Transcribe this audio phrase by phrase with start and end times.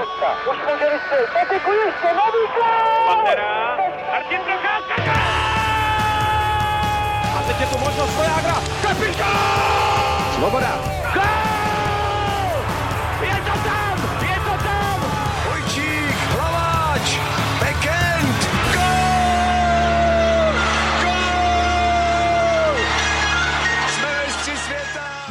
[0.00, 0.50] šestka.
[0.50, 1.30] Už může vystřelit.
[1.32, 3.14] Patiku ještě, nový gol!
[3.14, 3.76] Pantera,
[4.12, 5.12] Martin Procházka,
[7.38, 8.54] A teď je tu možnost Vojágra.
[8.82, 10.34] Kapitán!
[10.34, 10.99] Svoboda.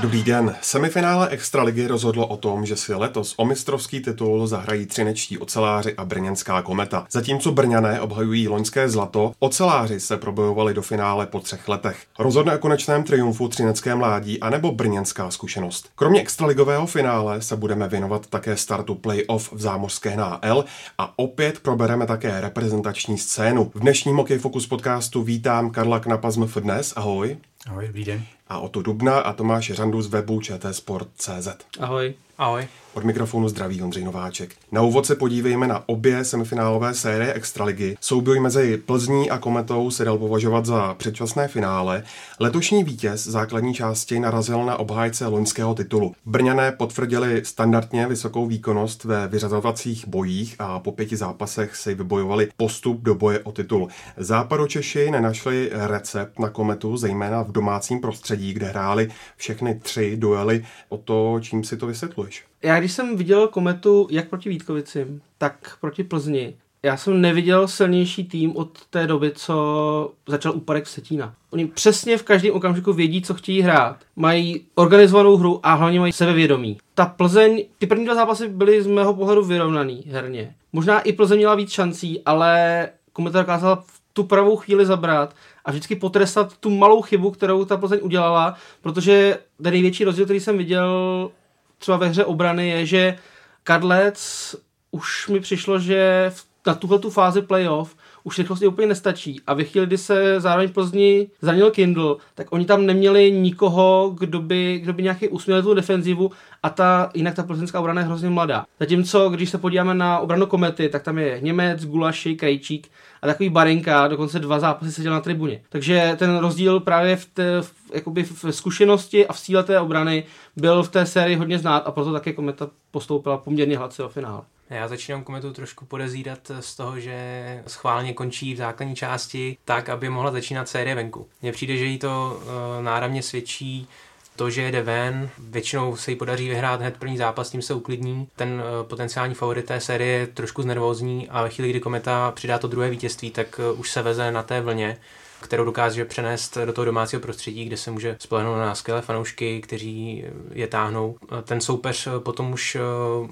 [0.10, 0.56] Dobrý den.
[0.62, 6.06] Semifinále Extraligy rozhodlo o tom, že si letos o mistrovský titul zahrají třinečtí oceláři a
[6.06, 7.06] brněnská kometa.
[7.12, 11.98] Zatímco Brňané obhajují loňské zlato, oceláři se probojovali do finále po třech letech.
[12.20, 15.90] Rozhodne o konečném triumfu třinecké mládí anebo brněnská zkušenost.
[15.96, 20.66] Kromě extraligového finále se budeme věnovat také startu playoff v zámořské NL
[20.98, 23.72] a opět probereme také reprezentační scénu.
[23.76, 26.94] V dnešním Hokej Focus podcastu vítám Karla Knapa z MF Dnes.
[26.96, 27.38] Ahoj.
[27.68, 28.24] Ahoj, dobrý den.
[28.50, 31.48] A Oto Dubna a Tomáš Řandu z webu čtsport.cz.
[31.80, 32.14] Ahoj.
[32.38, 32.68] Ahoj.
[32.94, 34.56] Od mikrofonu zdraví Ondřej Nováček.
[34.72, 37.98] Na úvod se podívejme na obě semifinálové série Extraligy.
[38.02, 42.04] Souboj mezi Plzní a Kometou se dal považovat za předčasné finále.
[42.40, 46.14] Letošní vítěz základní části narazil na obhájce loňského titulu.
[46.26, 53.02] Brňané potvrdili standardně vysokou výkonnost ve vyřazovacích bojích a po pěti zápasech si vybojovali postup
[53.02, 53.88] do boje o titul.
[54.18, 60.66] Západočeši nenašli recept na Kometu, zejména v domácím prostředí, kde hráli všechny tři duely.
[60.90, 62.49] O to, čím si to vysvětluješ?
[62.64, 68.24] Já když jsem viděl Kometu jak proti Vítkovicím, tak proti Plzni, já jsem neviděl silnější
[68.24, 71.34] tým od té doby, co začal úpadek Setína.
[71.52, 73.98] Oni přesně v každém okamžiku vědí, co chtějí hrát.
[74.16, 76.78] Mají organizovanou hru a hlavně mají sebevědomí.
[76.96, 80.56] Ta Plzeň, ty první dva zápasy byly z mého pohledu vyrovnaný herně.
[80.74, 85.72] Možná i Plzeň měla víc šancí, ale Kometa dokázala v tu pravou chvíli zabrat a
[85.72, 90.58] vždycky potrestat tu malou chybu, kterou ta Plzeň udělala, protože ten největší rozdíl, který jsem
[90.58, 91.32] viděl
[91.80, 93.18] třeba ve hře obrany, je, že
[93.64, 94.56] Kadlec
[94.92, 96.32] už mi přišlo, že
[96.66, 99.42] na tuhle tu fázi playoff už rychlost úplně nestačí.
[99.48, 104.40] A ve chvíli, kdy se zároveň Plzni zranil Kindle, tak oni tam neměli nikoho, kdo
[104.40, 106.32] by, kdo by nějaký usměl tu defenzivu
[106.64, 108.66] a ta, jinak ta plzeňská obrana je hrozně mladá.
[108.80, 112.88] Zatímco, když se podíváme na obranu Komety, tak tam je Němec, Gulaši, Krejčík
[113.22, 115.62] a takový Barenka, dokonce dva zápasy seděl na tribuně.
[115.70, 120.24] Takže ten rozdíl právě v, té, v, jakoby v zkušenosti a v síle té obrany
[120.56, 124.42] byl v té sérii hodně znát a proto také Kometa postoupila poměrně hladce do finále.
[124.70, 130.10] Já začínám kometu trošku podezírat z toho, že schválně končí v základní části tak, aby
[130.10, 131.28] mohla začínat série venku.
[131.42, 133.88] Mně přijde, že jí to uh, náramně svědčí
[134.36, 138.28] to, že jde ven, většinou se jí podaří vyhrát hned první zápas, tím se uklidní.
[138.36, 142.60] Ten uh, potenciální favorit té série je trošku znervózní a ve chvíli, kdy Kometa přidá
[142.60, 144.98] to druhé vítězství, tak uh, už se veze na té vlně
[145.42, 150.24] kterou dokáže přenést do toho domácího prostředí, kde se může spolehnout na skvělé fanoušky, kteří
[150.52, 151.16] je táhnou.
[151.44, 152.80] Ten soupeř potom už eh,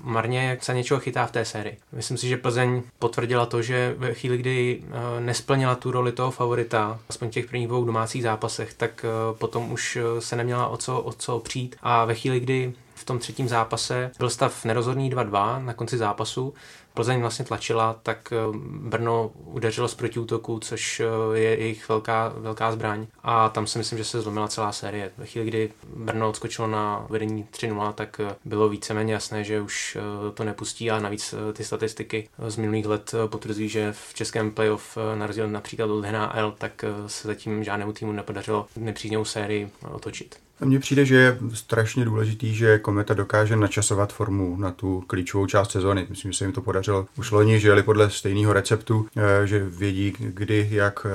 [0.02, 1.78] marně se něčeho chytá v té sérii.
[1.92, 6.32] Myslím si, že Plzeň potvrdila to, že ve chvíli, kdy eh, nesplnila tu roli toho
[6.32, 10.78] favorita, aspoň v těch prvních dvou domácích zápasech, tak eh, potom už se neměla o
[10.78, 11.76] co, o co opřít.
[11.82, 16.54] A ve chvíli, kdy v tom třetím zápase byl stav nerozhodný 2-2 na konci zápasu,
[16.98, 21.02] Plzeň vlastně tlačila, tak Brno udeřilo z protiútoku, což
[21.34, 23.08] je jejich velká, velká zbraň.
[23.24, 25.12] A tam si myslím, že se zlomila celá série.
[25.18, 29.98] Ve chvíli, kdy Brno odskočilo na vedení 3-0, tak bylo víceméně jasné, že už
[30.34, 35.28] to nepustí a navíc ty statistiky z minulých let potvrzují, že v českém playoff na
[35.28, 40.47] rozdíl například od NHL, tak se zatím žádnému týmu nepodařilo nepříznivou sérii otočit.
[40.66, 45.72] Mně přijde, že je strašně důležitý, že Kometa dokáže načasovat formu na tu klíčovou část
[45.72, 46.08] sezóny.
[46.10, 49.08] Myslím, že se jim to podařilo už loni, že jeli podle stejného receptu,
[49.46, 51.08] že vědí, kdy, jak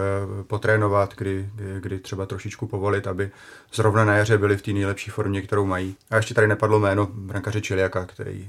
[0.47, 1.51] potrénovat, kdy,
[1.81, 3.31] kdy třeba trošičku povolit, aby
[3.75, 5.97] zrovna na jaře byli v té nejlepší formě, kterou mají.
[6.11, 8.49] A ještě tady nepadlo jméno brankaře Čiliaka, který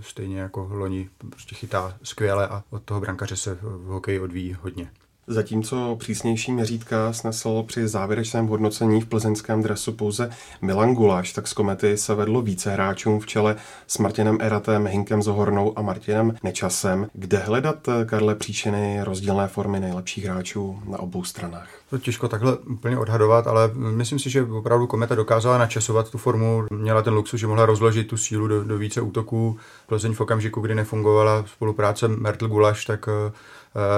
[0.00, 4.90] stejně jako loni prostě chytá skvěle a od toho brankaře se v hokeji odvíjí hodně.
[5.30, 10.30] Zatímco přísnější měřítka snesl při závěrečném hodnocení v plzeňském dresu pouze
[10.62, 15.22] Milan Gulaš, tak z komety se vedlo více hráčům v čele s Martinem Eratem, Hinkem
[15.22, 17.08] Zohornou a Martinem Nečasem.
[17.12, 21.68] Kde hledat, Karle, příčiny rozdílné formy nejlepších hráčů na obou stranách?
[21.90, 26.64] To těžko takhle úplně odhadovat, ale myslím si, že opravdu Kometa dokázala načasovat tu formu,
[26.70, 29.58] měla ten luxus, že mohla rozložit tu sílu do, do více útoků.
[29.86, 33.08] Plzeň v okamžiku, kdy nefungovala spolupráce Mertl Gulaš, tak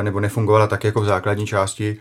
[0.02, 1.98] nebo nefungovala tak jako v základní části,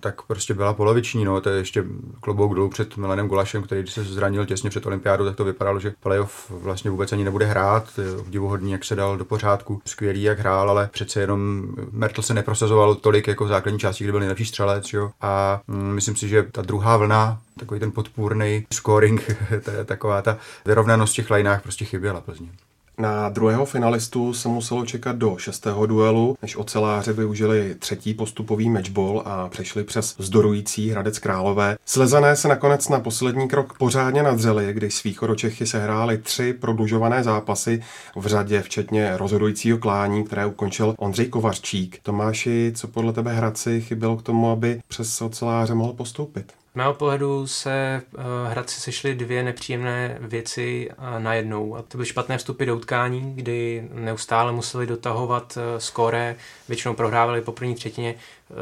[0.00, 1.24] tak prostě byla poloviční.
[1.24, 1.40] No.
[1.40, 1.84] To je ještě
[2.20, 5.94] klobouk dolů před Milanem Gulašem, který se zranil těsně před olympiádou, tak to vypadalo, že
[6.00, 8.00] playoff vlastně vůbec ani nebude hrát.
[8.20, 9.82] Obdivuhodný, jak se dal do pořádku.
[9.84, 14.10] Skvělý, jak hrál, ale přece jenom Mertl se neprosazoval tolik jako v základní části, kdy
[14.10, 14.92] byl nejlepší střelec.
[14.92, 15.10] Jo.
[15.20, 19.36] A myslím si, že ta druhá vlna takový ten podpůrný scoring,
[19.84, 22.50] taková ta vyrovnanost v těch lineách prostě chyběla Plzni.
[22.98, 29.22] Na druhého finalistu se muselo čekat do šestého duelu, než oceláři využili třetí postupový matchball
[29.24, 31.76] a přešli přes vzdorující Hradec Králové.
[31.84, 35.02] Slezané se nakonec na poslední krok pořádně nadřeli, když s
[35.36, 37.82] Čechy sehráli tři prodlužované zápasy
[38.16, 41.98] v řadě, včetně rozhodujícího klání, které ukončil Ondřej Kovařčík.
[42.02, 46.52] Tomáši, co podle tebe Hradci chybělo k tomu, aby přes oceláře mohl postoupit?
[46.76, 51.76] Mého pohledu se uh, Hradci sešly dvě nepříjemné věci uh, najednou.
[51.76, 56.36] A to byly špatné vstupy do utkání, kdy neustále museli dotahovat uh, skóre,
[56.68, 58.14] většinou prohrávali po první třetině.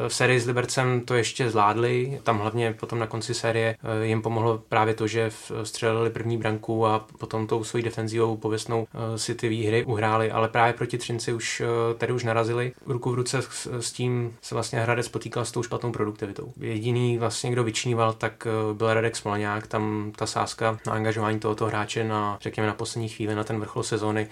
[0.07, 4.61] V sérii s Libercem to ještě zvládli, tam hlavně potom na konci série jim pomohlo
[4.69, 5.31] právě to, že
[5.63, 10.73] střelili první branku a potom tou svojí defenzivou pověstnou si ty výhry uhráli, ale právě
[10.73, 11.61] proti Třinci už
[11.97, 12.71] tady už narazili.
[12.85, 13.41] Ruku v ruce
[13.79, 16.53] s tím se vlastně Hradec potýkal s tou špatnou produktivitou.
[16.57, 22.03] Jediný vlastně, kdo vyčníval, tak byl Radek Smolňák, tam ta sázka na angažování tohoto hráče
[22.03, 24.27] na, řekněme, na poslední chvíli, na ten vrchol sezóny,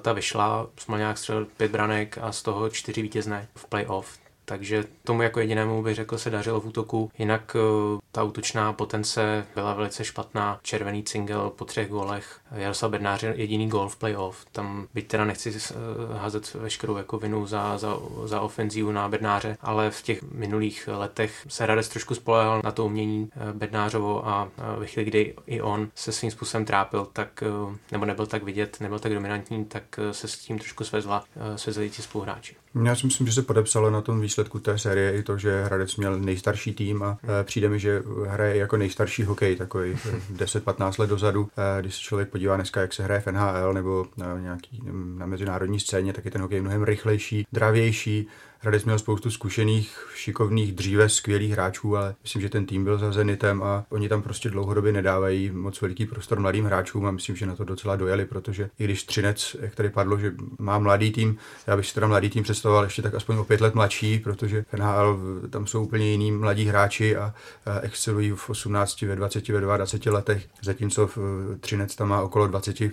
[0.00, 0.66] ta vyšla.
[0.78, 5.82] Smolňák střelil pět branek a z toho čtyři vítězné v playoff takže tomu jako jedinému
[5.82, 7.10] bych řekl se dařilo v útoku.
[7.18, 10.58] Jinak eh, ta útočná potence byla velice špatná.
[10.62, 12.40] Červený cingel po třech golech.
[12.50, 14.44] Jaroslav Bednář jediný gol v playoff.
[14.52, 15.74] Tam byť teda nechci eh,
[16.18, 21.46] házet veškerou jako vinu za, za, za ofenzívu na Bednáře, ale v těch minulých letech
[21.48, 24.48] se Radec trošku spolehal na to umění eh, Bednářovo a
[24.78, 27.44] ve chvíli, kdy i on se svým způsobem trápil, tak
[27.92, 29.82] nebo nebyl tak vidět, nebyl tak dominantní, tak
[30.12, 31.24] se s tím trošku svezla,
[31.56, 32.56] svezli ti spoluhráči.
[32.84, 35.96] Já si myslím, že se podepsalo na tom výsledku té série i to, že Hradec
[35.96, 39.96] měl nejstarší tým a e, přijde mi, že hraje jako nejstarší hokej, takový
[40.36, 41.48] 10-15 let dozadu.
[41.78, 44.82] E, když se člověk podívá dneska, jak se hraje v NHL nebo na, nějaký,
[45.16, 48.28] na mezinárodní scéně, tak je ten hokej mnohem rychlejší, dravější,
[48.64, 53.12] Hradec měl spoustu zkušených, šikovných, dříve skvělých hráčů, ale myslím, že ten tým byl za
[53.12, 57.46] Zenitem a oni tam prostě dlouhodobě nedávají moc veliký prostor mladým hráčům a myslím, že
[57.46, 61.36] na to docela dojeli, protože i když Třinec, jak tady padlo, že má mladý tým,
[61.66, 64.64] já bych si teda mladý tým představoval ještě tak aspoň o pět let mladší, protože
[64.76, 65.18] NHL
[65.50, 67.34] tam jsou úplně jiní mladí hráči a
[67.82, 71.18] excelují v 18, ve 20, ve 22 letech, zatímco v
[71.60, 72.92] Třinec tam má okolo 23,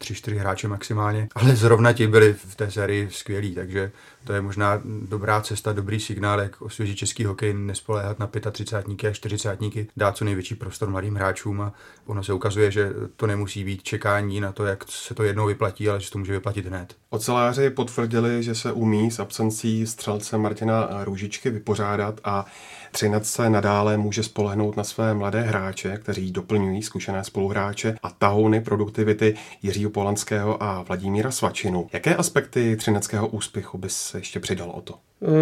[0.00, 3.92] 4 hráče maximálně, ale zrovna ti byli v té sérii skvělí, takže
[4.24, 9.12] to je možná dobrá cesta, dobrý signál, jak osvěžit český hokej, nespoléhat na 35 a
[9.12, 9.58] 40
[9.96, 11.72] dát co největší prostor mladým hráčům a
[12.06, 15.88] ono se ukazuje, že to nemusí být čekání na to, jak se to jednou vyplatí,
[15.88, 16.96] ale že to může vyplatit hned.
[17.10, 22.46] Oceláři potvrdili, že se umí s absencí střelce Martina Růžičky vypořádat a
[22.92, 28.60] Třinec se nadále může spolehnout na své mladé hráče, kteří doplňují zkušené spoluhráče a tahouny
[28.60, 31.88] produktivity Jiřího Polanského a Vladimíra Svačinu.
[31.92, 34.94] Jaké aspekty třineckého úspěchu bys ještě přidal o to?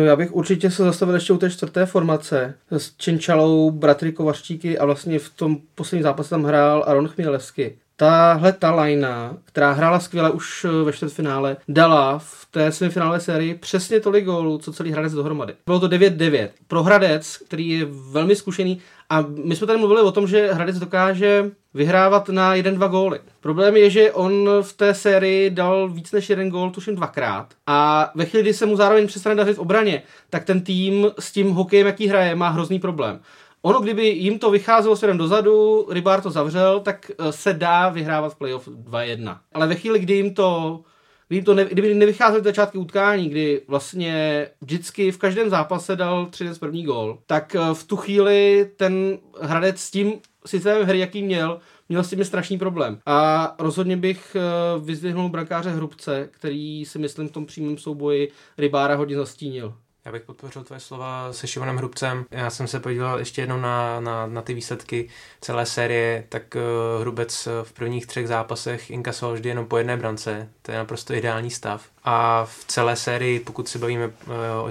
[0.04, 4.84] Já bych určitě se zastavil ještě u té čtvrté formace s Čenčalou, bratry Kovařčíky a
[4.84, 10.30] vlastně v tom posledním zápase tam hrál Aron Chmielevsky tahle ta lajna, která hrála skvěle
[10.30, 15.12] už eh, ve čtvrtfinále, dala v té semifinálové sérii přesně tolik gólů, co celý Hradec
[15.12, 15.54] dohromady.
[15.66, 16.48] Bylo to 9-9.
[16.66, 20.78] Pro Hradec, který je velmi zkušený, a my jsme tady mluvili o tom, že Hradec
[20.78, 23.20] dokáže vyhrávat na jeden, dva góly.
[23.40, 27.46] Problém je, že on v té sérii dal víc než jeden gól, tuším dvakrát.
[27.66, 31.32] A ve chvíli, kdy se mu zároveň přestane dařit v obraně, tak ten tým s
[31.32, 33.20] tím hokejem, jaký hraje, má hrozný problém.
[33.66, 38.32] Ono, kdyby jim to vycházelo směrem dozadu, Rybár to zavřel, tak eh, se dá vyhrávat
[38.32, 39.38] v playoff 2-1.
[39.52, 40.80] Ale ve chvíli, kdy jim to
[41.28, 46.58] kdy to ne, kdyby nevycházely začátky utkání, kdy vlastně vždycky v každém zápase dal 13
[46.58, 50.12] první gól, tak eh, v tu chvíli ten Hradec s tím
[50.46, 51.58] systémem hry, jaký měl,
[51.88, 52.98] měl s tím strašný problém.
[53.06, 54.40] A rozhodně bych eh,
[54.80, 59.74] vyzdvihnul brankáře Hrubce, který si myslím v tom přímém souboji Rybára hodně zastínil.
[60.06, 62.26] Já bych podpořil tvoje slova se Šivonem Hrubcem.
[62.30, 65.08] Já jsem se podíval ještě jednou na, na, na ty výsledky
[65.40, 70.48] celé série, tak uh, Hrubec v prvních třech zápasech inkasoval vždy jenom po jedné brance.
[70.62, 71.84] To je naprosto ideální stav.
[72.04, 74.12] A v celé sérii, pokud se bavíme uh,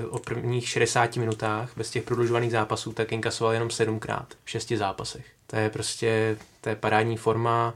[0.09, 5.25] o prvních 60 minutách, bez těch prodlužovaných zápasů, tak inkasoval jenom sedmkrát v šesti zápasech.
[5.47, 7.73] To je prostě, to je parádní forma,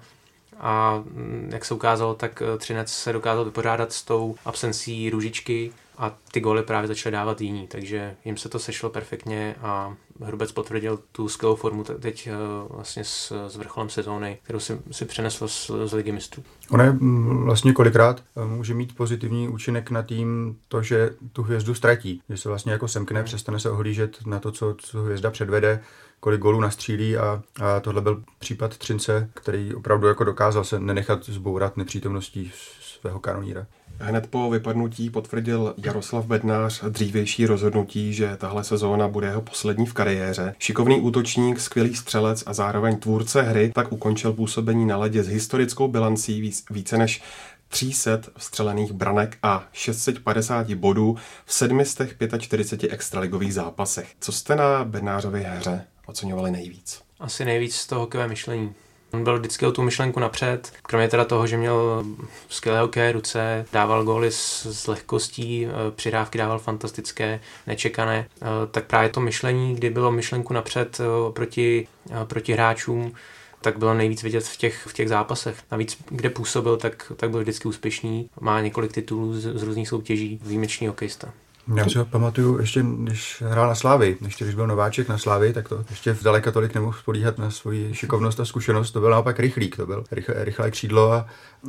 [0.59, 5.71] a mm, jak se ukázalo, tak eh, Třinec se dokázal vypořádat s tou absencí růžičky
[6.00, 10.51] a ty góly právě začaly dávat jiní, takže jim se to sešlo perfektně a Hrubec
[10.51, 12.34] potvrdil tu skvělou formu teď eh,
[12.70, 16.44] vlastně s, s vrcholem sezóny, kterou si, si přenesl z, z ligy mistrů.
[16.72, 21.44] Ono je mm, vlastně kolikrát eh, může mít pozitivní účinek na tým to, že tu
[21.44, 25.32] hvězdu ztratí, že se vlastně jako semkne, přestane se ohlížet na to, co, co hvězda
[25.32, 25.82] předvede,
[26.20, 31.25] kolik golů nastřílí a, a tohle byl případ Třince, který opravdu jako dokázal se nenechat
[31.25, 32.51] zbourat nepřítomností
[32.82, 33.65] svého kanoníra.
[34.01, 39.94] Hned po vypadnutí potvrdil Jaroslav Bednář dřívější rozhodnutí, že tahle sezóna bude jeho poslední v
[39.94, 40.56] kariéře.
[40.60, 45.88] Šikovný útočník, skvělý střelec a zároveň tvůrce hry tak ukončil působení na ledě s historickou
[45.88, 47.22] bilancí více než
[47.68, 54.12] 300 vstřelených branek a 650 bodů v 745 extraligových zápasech.
[54.20, 57.01] Co jste na Bednářově hře oceňovali nejvíc?
[57.20, 58.74] Asi nejvíc z toho hokejové myšlení.
[59.13, 62.05] On byl vždycky o tu myšlenku napřed, kromě teda toho, že měl
[62.49, 68.85] skvělé hokej ruce, dával góly s, s lehkostí, eh, přidávky dával fantastické, nečekané, eh, tak
[68.85, 71.87] právě to myšlení, kdy bylo myšlenku napřed eh, proti,
[72.27, 73.13] proti hráčům,
[73.61, 75.57] tak bylo nejvíc vidět v těch, v těch zápasech.
[75.71, 78.29] Navíc, kde působil, tak, tak byl vždycky úspěšný.
[78.41, 81.33] Má několik titulů z, z různých soutěží, výjimečný hokejista.
[81.75, 85.53] Já si ho pamatuju ještě, když hrál na Slávy, ještě když byl nováček na Slávy,
[85.53, 88.91] tak to ještě zdaleka tolik nemohl spolíhat na svoji šikovnost a zkušenost.
[88.91, 91.25] To byl naopak rychlík, to byl rychle, rychlé křídlo a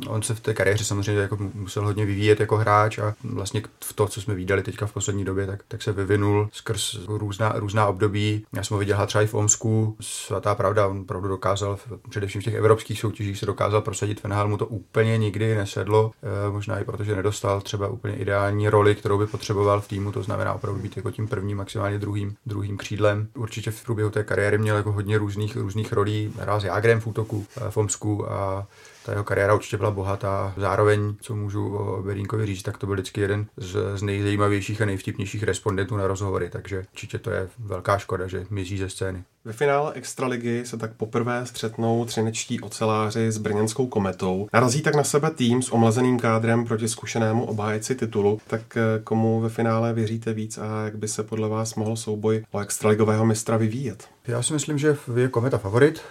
[0.07, 3.93] on se v té kariéře samozřejmě jako musel hodně vyvíjet jako hráč a vlastně v
[3.93, 7.87] to, co jsme viděli teďka v poslední době, tak, tak se vyvinul skrz různá, různá
[7.87, 8.45] období.
[8.53, 11.77] Já jsem ho viděl třeba i v Omsku, svatá pravda, on opravdu dokázal,
[12.09, 14.23] především v těch evropských soutěžích se dokázal prosadit.
[14.23, 16.11] Venhal mu to úplně nikdy nesedlo,
[16.47, 20.23] e, možná i protože nedostal třeba úplně ideální roli, kterou by potřeboval v týmu, to
[20.23, 23.27] znamená opravdu být jako tím prvním, maximálně druhým, druhým křídlem.
[23.35, 27.07] Určitě v průběhu té kariéry měl jako hodně různých, různých rolí, hrál s Jágrem v
[27.07, 28.67] útoku v Omsku a
[29.05, 30.53] ta jeho kariéra určitě byla bohatá.
[30.57, 34.85] Zároveň, co můžu o Berínkovi říct, tak to byl vždycky jeden z, z nejzajímavějších a
[34.85, 39.23] nejvtipnějších respondentů na rozhovory, takže určitě to je velká škoda, že mizí ze scény.
[39.45, 44.47] Ve finále Extraligy se tak poprvé střetnou třinečtí oceláři s brněnskou kometou.
[44.53, 48.39] Narazí tak na sebe tým s omlazeným kádrem proti zkušenému obhájci titulu.
[48.47, 52.43] Tak eh, komu ve finále věříte víc a jak by se podle vás mohl souboj
[52.51, 54.07] o extraligového mistra vyvíjet?
[54.27, 56.01] Já si myslím, že je kometa favorit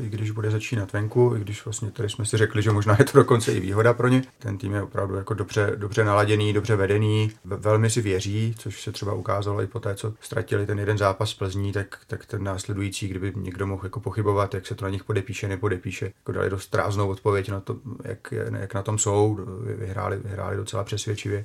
[0.00, 3.04] i když bude začínat venku, i když vlastně tady jsme si řekli, že možná je
[3.04, 4.22] to dokonce i výhoda pro ně.
[4.38, 8.92] Ten tým je opravdu jako dobře, dobře naladěný, dobře vedený, velmi si věří, což se
[8.92, 13.08] třeba ukázalo i po té, co ztratili ten jeden zápas Plzní, tak, tak ten následující,
[13.08, 16.68] kdyby někdo mohl jako pochybovat, jak se to na nich podepíše, nepodepíše, jako dali dost
[16.68, 19.38] tráznou odpověď na to, jak, jak na tom jsou,
[19.78, 21.44] vyhráli, vyhráli docela přesvědčivě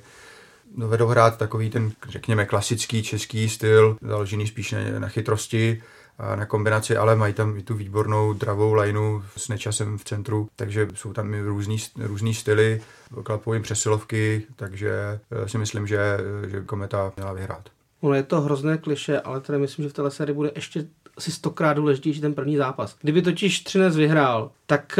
[0.76, 5.82] dovedou hrát takový ten, řekněme, klasický český styl, založený spíš na, na chytrosti,
[6.36, 10.88] na kombinaci, ale mají tam i tu výbornou dravou lineu s nečasem v centru, takže
[10.94, 12.80] jsou tam i různý, různý styly,
[13.22, 14.90] klapují přesilovky, takže
[15.30, 16.18] eh, si myslím, že,
[16.48, 17.68] že Kometa měla vyhrát.
[18.00, 21.32] Ono je to hrozné kliše, ale tady myslím, že v téhle sérii bude ještě asi
[21.32, 22.96] stokrát důležitější ten první zápas.
[23.00, 24.98] Kdyby totiž Třinec vyhrál, tak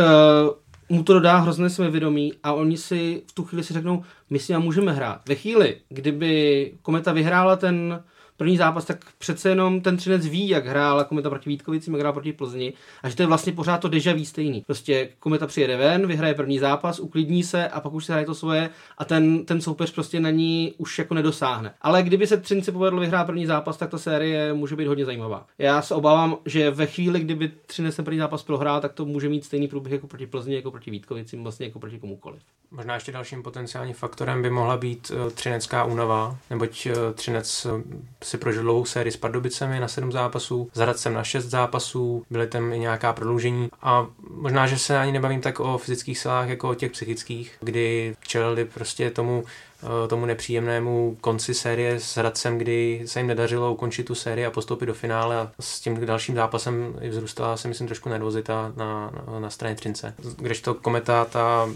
[0.88, 4.38] uh, mu to dodá hrozné svědomí a oni si v tu chvíli si řeknou, my
[4.38, 5.28] si můžeme hrát.
[5.28, 8.02] Ve chvíli, kdyby Kometa vyhrála ten
[8.36, 12.12] první zápas, tak přece jenom ten Třinec ví, jak hrál Kometa proti Vítkovicím, jak hrál
[12.12, 14.62] proti Plzni a že to je vlastně pořád to deja stejný.
[14.66, 18.34] Prostě Kometa přijede ven, vyhraje první zápas, uklidní se a pak už se hraje to
[18.34, 21.74] svoje a ten, ten soupeř prostě na ní už jako nedosáhne.
[21.82, 25.46] Ale kdyby se Třinci povedlo vyhrát první zápas, tak ta série může být hodně zajímavá.
[25.58, 29.28] Já se obávám, že ve chvíli, kdyby Třinec ten první zápas prohrál, tak to může
[29.28, 32.42] mít stejný průběh jako proti Plzni, jako proti Vítkovicím, vlastně jako proti komukoliv.
[32.70, 37.80] Možná ještě dalším potenciálním faktorem by mohla být uh, třinecká únava, neboť uh, Třinec uh,
[38.26, 42.46] si prožil dlouhou sérii s Pardubicemi na sedm zápasů, s Hradcem na šest zápasů, byly
[42.46, 46.70] tam i nějaká prodloužení a možná, že se ani nebavím tak o fyzických silách jako
[46.70, 49.44] o těch psychických, kdy čelili prostě tomu
[49.82, 54.50] Eh, tomu nepříjemnému konci série s Hradcem, kdy se jim nedařilo ukončit tu sérii a
[54.50, 59.10] postoupit do finále a s tím dalším zápasem i vzrůstala se myslím trošku nervozita na,
[59.26, 60.14] na, na straně Trince.
[60.62, 61.68] to Kometa ta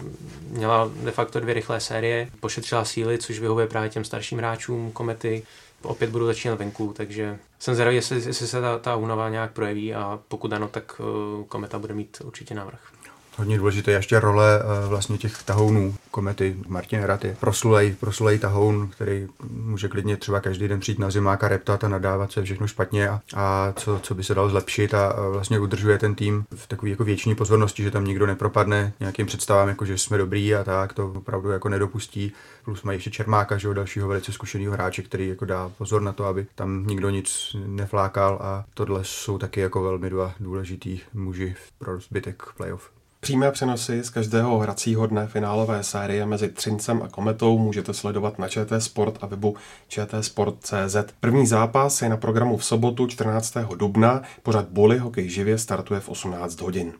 [0.48, 5.42] měla de facto dvě rychlé série, pošetřila síly, což vyhovuje právě těm starším hráčům Komety,
[5.82, 9.94] opět budu začínat venku, takže jsem zvědavý, jestli, jestli se ta, ta únava nějak projeví
[9.94, 12.99] a pokud ano, tak uh, Kometa bude mít určitě návrh
[13.40, 16.56] hodně důležité ještě role eh, vlastně těch tahounů komety.
[16.68, 21.48] Martin Rat je proslulej, proslulej tahoun, který může klidně třeba každý den přijít na zimáka,
[21.48, 25.14] reptat a nadávat se všechno špatně a, a co, co, by se dalo zlepšit a,
[25.30, 29.68] vlastně udržuje ten tým v takové jako větší pozornosti, že tam nikdo nepropadne nějakým představám,
[29.68, 32.32] jako že jsme dobrý a tak, to opravdu jako nedopustí.
[32.64, 36.24] Plus mají ještě Čermáka, že dalšího velice zkušeného hráče, který jako dá pozor na to,
[36.24, 42.00] aby tam nikdo nic neflákal a tohle jsou taky jako velmi dva důležitý muži pro
[42.00, 42.99] zbytek playoff.
[43.20, 48.48] Přímé přenosy z každého hracího dne finálové série mezi Třincem a Kometou můžete sledovat na
[48.48, 49.56] ČT Sport a webu
[49.88, 50.96] čtsport.cz.
[51.20, 53.56] První zápas je na programu v sobotu 14.
[53.76, 54.22] dubna.
[54.42, 56.92] Pořad Boli hokej živě startuje v 18 hodin.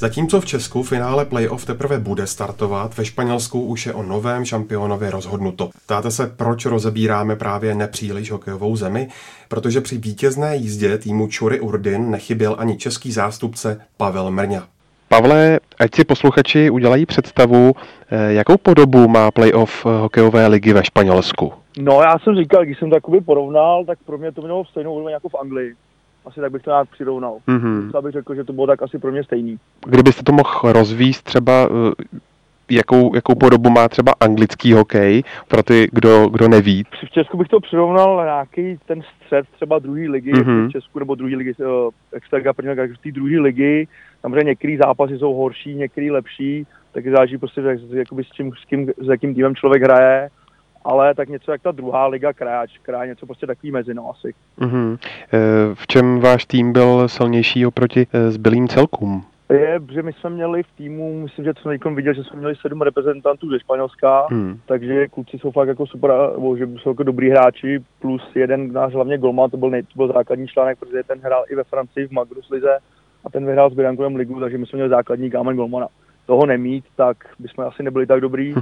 [0.00, 5.10] Zatímco v Česku finále playoff teprve bude startovat, ve Španělsku už je o novém šampionově
[5.10, 5.70] rozhodnuto.
[5.84, 9.08] Ptáte se, proč rozebíráme právě nepříliš hokejovou zemi?
[9.48, 14.66] Protože při vítězné jízdě týmu Čury Urdin nechyběl ani český zástupce Pavel Mrňa.
[15.08, 17.72] Pavle, ať si posluchači udělají představu,
[18.10, 21.52] eh, jakou podobu má playoff hokejové ligy ve Španělsku?
[21.78, 25.12] No, já jsem říkal, když jsem to porovnal, tak pro mě to mělo stejnou úroveň
[25.12, 25.74] jako v Anglii.
[26.26, 27.38] Asi tak bych to nějak přirovnal.
[27.46, 27.90] Mhm.
[27.90, 28.02] Mm-hmm.
[28.02, 29.58] bych řekl, že to bylo tak asi pro mě stejný.
[29.86, 32.18] Kdybyste to mohl rozvíst třeba, eh,
[32.70, 36.84] jakou, jakou podobu má třeba anglický hokej, pro ty, kdo, kdo neví?
[37.06, 40.68] V Česku bych to přirovnal na nějaký ten střed třeba druhé ligy Mhm.
[40.68, 43.88] v Česku, nebo druhé ligy, uh, extraliga, první liga, z té druhé ligy.
[44.20, 48.64] Samozřejmě některé zápasy jsou horší, některé lepší, tak záleží prostě, jak, jakoby s, čím, s,
[48.64, 50.28] kým, s jakým týmem člověk hraje.
[50.90, 54.34] Ale tak něco jak ta druhá liga kráč, krá něco prostě takový mezi, no asi.
[54.60, 54.96] Mhm.
[55.32, 55.38] Eh,
[55.74, 59.24] V čem váš tým byl silnější oproti eh, zbylým celkům?
[59.52, 62.56] Je, že my jsme měli v týmu, myslím, že jsem teď viděl, že jsme měli
[62.56, 64.58] sedm reprezentantů ze Španělska, Hmm.
[64.66, 66.10] takže kluci jsou fakt jako super,
[66.58, 70.08] že jsou jako dobrý hráči, plus jeden náš hlavně golman, to byl, nej, to byl
[70.12, 72.78] základní článek, protože ten hrál i ve Francii v Magnus Lize
[73.24, 75.86] a ten vyhrál s Biankovem ligu, takže my jsme měli základní kámen golmana.
[76.26, 78.54] Toho nemít, tak bychom asi nebyli tak dobrý,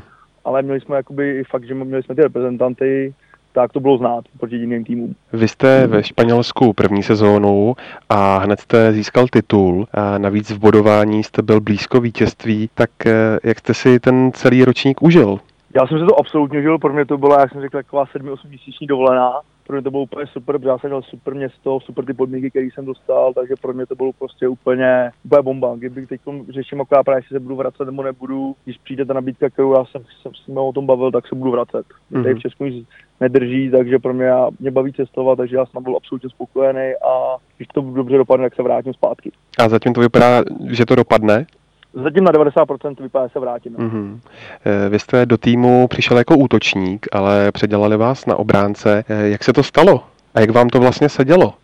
[0.45, 3.15] ale měli jsme jakoby i fakt, že měli jsme ty reprezentanty,
[3.53, 5.15] tak to bylo znát proti jiným týmům.
[5.33, 7.75] Vy jste ve Španělsku první sezónu
[8.09, 13.39] a hned jste získal titul a navíc v bodování jste byl blízko vítězství, tak eh,
[13.45, 15.39] jak jste si ten celý ročník užil?
[15.75, 18.49] Já jsem si to absolutně užil, pro mě to byla, jak jsem řekl, taková 7-8
[18.49, 19.33] měsíční dovolená.
[19.69, 22.51] Pro mě to bylo úplně super, protože já jsem měl super město, super ty podmínky,
[22.51, 25.77] které jsem dostal, takže pro mě to bylo prostě úplně, úplně bomba.
[25.77, 29.51] Kdybych teď řeším akorát právě, jestli se budu vracet nebo nebudu, když přijde ta nabídka,
[29.51, 31.87] kterou já jsem, jsem s nimi o tom bavil, tak se budu vracet.
[32.13, 32.23] Mm-hmm.
[32.23, 32.89] Tady v Česku nic
[33.21, 37.37] nedrží, takže pro mě já, mě baví cestovat, takže já jsem byl absolutně spokojený a
[37.57, 39.33] když to dobře dopadne, tak se vrátím zpátky.
[39.59, 41.47] A zatím to vypadá, že to dopadne?
[41.95, 43.75] Zatím na 90% vypadá, že se vrátím.
[43.79, 44.21] Mhm.
[44.65, 49.05] Eh, Vy jste do týmu přišel jako útočník, ale předělali vás na obránce.
[49.09, 50.05] Eh, Jak se to stalo?
[50.35, 51.55] A jak vám to vlastně sedělo?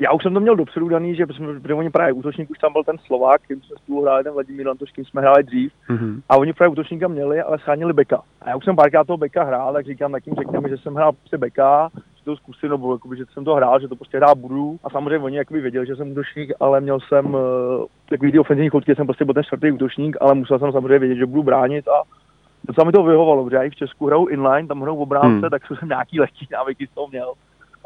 [0.00, 2.72] Já už jsem to měl dopředu daný, že jsme, protože oni právě útočník už tam
[2.72, 5.72] byl ten Slovák, kterým jsme spolu hráli, ten Vladimír Lantoš, kým jsme hráli dřív.
[5.88, 6.22] Mhm.
[6.28, 8.22] A oni právě útočníka měli, ale schánili beka.
[8.42, 10.94] A já už jsem párkrát toho beka hrál, tak říkám, tak jim řekneme, že jsem
[10.94, 11.88] hrál prostě beka,
[12.24, 14.78] to zkusím, nebo jakoby, že jsem to hrál, že to prostě hrát budu.
[14.84, 17.40] A samozřejmě oni jakoby věděli, že jsem útočník, ale měl jsem uh,
[18.08, 21.14] takový ty ofenzivní chutky, jsem prostě byl ten čtvrtý útočník, ale musel jsem samozřejmě vědět,
[21.16, 22.02] že budu bránit a
[22.64, 25.28] docela mi to vyhovalo, protože já i v Česku hraju inline, tam hraju v obránce,
[25.28, 25.50] Hmm.
[25.50, 27.32] tak jsem nějaký lehký návyky z toho měl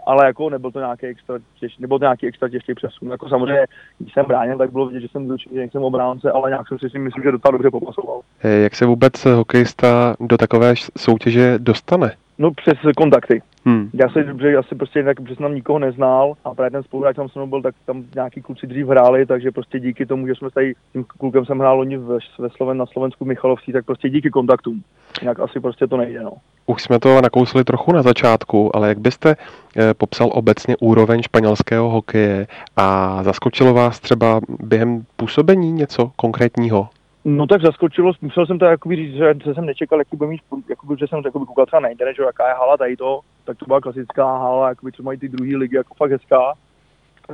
[0.07, 3.11] ale jako nebyl to nějaký extra těžký, nebyl to nějaký extra těžký přesun.
[3.11, 3.66] Jako samozřejmě,
[3.99, 6.79] když jsem bránil, tak bylo vidět, že jsem útočník, že jsem obránce, ale nějak jsem
[6.79, 8.20] si s tím myslím, že docela dobře popasoval.
[8.42, 12.12] Eh, Jak se vůbec hokejista do takové soutěže dostane?
[12.38, 13.42] No přes kontakty.
[13.64, 13.90] Hmm.
[13.94, 17.16] Já se dobře, já si prostě jinak, jsem tam nikoho neznal a právě ten spoluhráč
[17.16, 20.35] tam se mnou byl, tak tam nějaký kluci dřív hráli, takže prostě díky tomu, že
[20.35, 23.85] jsme tady s tím klukem jsem hrál loni ve, ve Sloven, na Slovensku Michalovcí, tak
[23.85, 24.83] prostě díky kontaktům.
[25.20, 26.33] Jinak asi prostě to nejde, no.
[26.66, 29.37] Už jsme to nakousli trochu na začátku, ale jak byste
[29.77, 32.46] eh, popsal obecně úroveň španělského hokeje
[32.77, 36.88] a zaskočilo vás třeba během působení něco konkrétního?
[37.28, 40.96] No tak zaskočilo, musel jsem to jakoby říct, že, jsem nečekal, jaký bude mít, jakoby,
[40.98, 43.64] že jsem jakoby koukal třeba na internet, že jaká je hala tady to, tak to
[43.66, 46.52] byla klasická hala, jakoby, co mají ty druhé ligy, jako fakt hezká.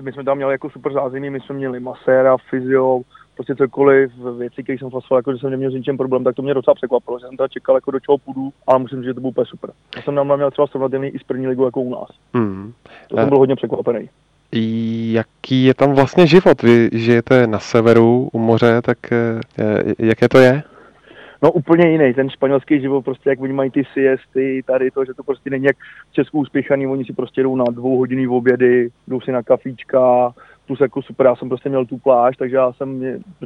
[0.01, 3.01] My jsme tam měli jako super zázemí, my jsme měli maséra, fyzio,
[3.35, 6.43] prostě cokoliv, věci, které jsem hlasoval, jako že jsem neměl s ničím problém, tak to
[6.43, 9.15] mě docela překvapilo, že jsem teda čekal, jako do čeho půjdu, ale musím říct, že
[9.15, 9.71] to bylo úplně super.
[9.97, 12.09] Já jsem tam měl třeba srovnatelný i s první ligu jako u nás.
[12.35, 12.73] Hmm.
[13.09, 14.09] To jsem byl hodně překvapený.
[14.53, 16.63] Jaký je tam vlastně život?
[16.63, 20.63] Vy žijete na severu u moře, tak eh, eh, jaké to je?
[21.43, 25.15] No úplně jiný, ten španělský život, prostě jak oni mají ty siesty, tady to, že
[25.15, 25.77] to prostě není jak
[26.11, 30.35] v Česku uspěchaný, oni si prostě jdou na dvouhodinný obědy, jdou si na kafíčka,
[30.67, 32.99] plus jako super, já jsem prostě měl tu pláž, takže já jsem,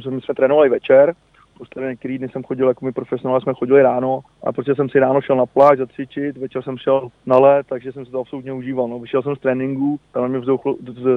[0.09, 1.13] my jsme trénovali večer,
[1.57, 4.99] prostě některý dny jsem chodil, jako my profesionálně jsme chodili ráno, a protože jsem si
[4.99, 8.53] ráno šel na pláž zacvičit, večer jsem šel na let, takže jsem si to absolutně
[8.53, 8.87] užíval.
[8.87, 8.99] No.
[8.99, 10.61] Vyšel jsem z tréninku, tam na mě vzduch,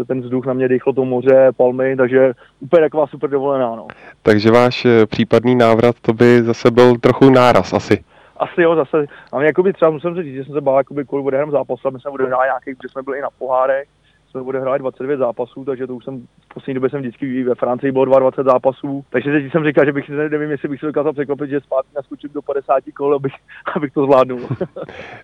[0.07, 3.76] ten vzduch na mě dýchlo to moře, palmy, takže úplně taková super dovolená.
[3.76, 3.87] No.
[4.22, 8.05] Takže váš eh, případný návrat, to by zase byl trochu náraz asi.
[8.37, 9.05] Asi jo, zase.
[9.33, 11.81] A mě jakoby třeba musím říct, že jsem se bál, jakoby, kolik bude hrát zápas,
[11.85, 13.88] a my jsme odehráli nějaký, že jsme byli i na pohárech,
[14.30, 17.92] jsme odehráli 29 zápasů, takže to už jsem v poslední době jsem vždycky ve Francii
[17.92, 21.50] bylo 22 zápasů, takže teď jsem říkal, že bych nevím, jestli bych se dokázal překvapit,
[21.50, 23.32] že zpátky naskočím do 50 kol, abych,
[23.76, 24.40] abych to zvládnul.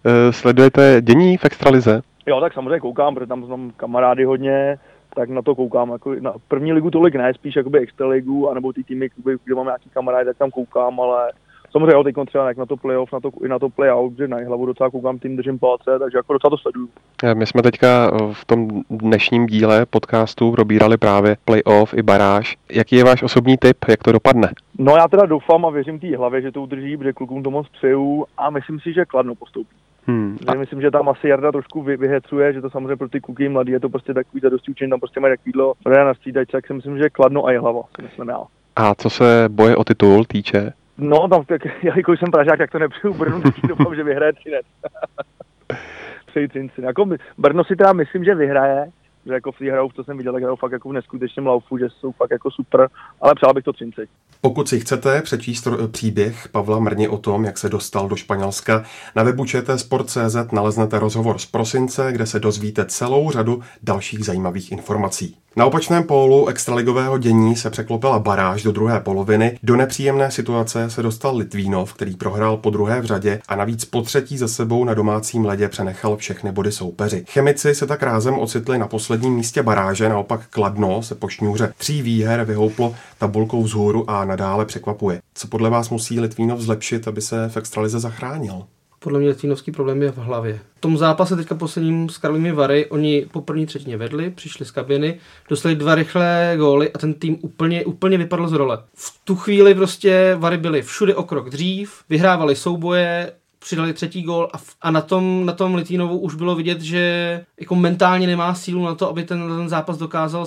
[0.04, 2.02] Eh, Sledujete dění v extralize?
[2.26, 4.78] jo, tak samozřejmě koukám, protože tam znám kamarády hodně,
[5.14, 5.90] tak na to koukám.
[5.92, 9.08] Jako na první ligu tolik ne, spíš jakoby extraligu, anebo ty týmy,
[9.44, 11.32] kde mám nějaký kamarády, tak tam koukám, ale
[11.70, 14.28] samozřejmě jo, teď třeba jak na to playoff, na to, i na to playout, že
[14.28, 16.88] na hlavu docela koukám, tým držím palce, takže jako docela to sleduju.
[17.24, 22.56] Eh, My jsme teďka eh, v tom dnešním díle podcastu probírali právě playoff i baráž.
[22.72, 24.50] Jaký je váš osobní tip, jak to dopadne?
[24.78, 27.68] No já teda doufám a věřím té hlavě, že to udrží, protože klukům to moc
[27.68, 29.76] přeju a myslím si, že Kladno postoupí.
[30.06, 30.38] Hmm.
[30.46, 33.48] Já myslím, že tam asi Jarda trošku vy, vyhecuje, že to samozřejmě pro ty kluky
[33.48, 36.72] mladý je to prostě takový zadosti učení, tam prostě mají takovýhle na střídačce, tak si
[36.72, 38.40] myslím, že Kladno a je hlava, myslím já.
[38.76, 40.72] A co se boje o titul týče?
[40.98, 44.66] No, tam, tak, jelikož jsem Pražák, jak to nepřeju Brnu, tak doufám, že vyhraje Třinec.
[46.26, 46.82] Přeji Třinci.
[46.82, 47.06] Jako,
[47.38, 48.86] Brno si teda myslím, že vyhraje,
[49.26, 51.78] že jako v té hrajou, to jsem viděl, tak hrajou fakt jako v neskutečném laufu,
[51.78, 52.88] že jsou fakt jako super,
[53.20, 54.08] ale přál bych to Třinci.
[54.40, 58.84] Pokud si chcete přečíst příběh Pavla Mrni o tom, jak se dostal do Španělska,
[59.16, 59.44] na webu
[59.76, 65.36] Sport.cz naleznete rozhovor z prosince, kde se dozvíte celou řadu dalších zajímavých informací.
[65.58, 69.58] Na opačném pólu extraligového dění se překlopila baráž do druhé poloviny.
[69.62, 74.02] Do nepříjemné situace se dostal Litvínov, který prohrál po druhé v řadě a navíc po
[74.02, 77.24] třetí za sebou na domácím ledě přenechal všechny body soupeři.
[77.28, 82.02] Chemici se tak rázem ocitli na posledním místě baráže, naopak Kladno se po šňůře tří
[82.02, 85.20] výher vyhouplo tabulkou vzhůru a nadále překvapuje.
[85.34, 88.62] Co podle vás musí Litvínov zlepšit, aby se v extralize zachránil?
[89.06, 90.60] Podle mě Litvínovský problém je v hlavě.
[90.76, 94.70] V tom zápase teďka posledním s Karlovými Vary, oni po první třetině vedli, přišli z
[94.70, 98.78] kabiny, dostali dva rychlé góly a ten tým úplně, úplně vypadl z role.
[98.94, 104.48] V tu chvíli prostě Vary byly všude o krok dřív, vyhrávali souboje, přidali třetí gól
[104.52, 108.84] a, a na tom, na tom Litínovu už bylo vidět, že jako mentálně nemá sílu
[108.84, 110.46] na to, aby ten, ten zápas dokázal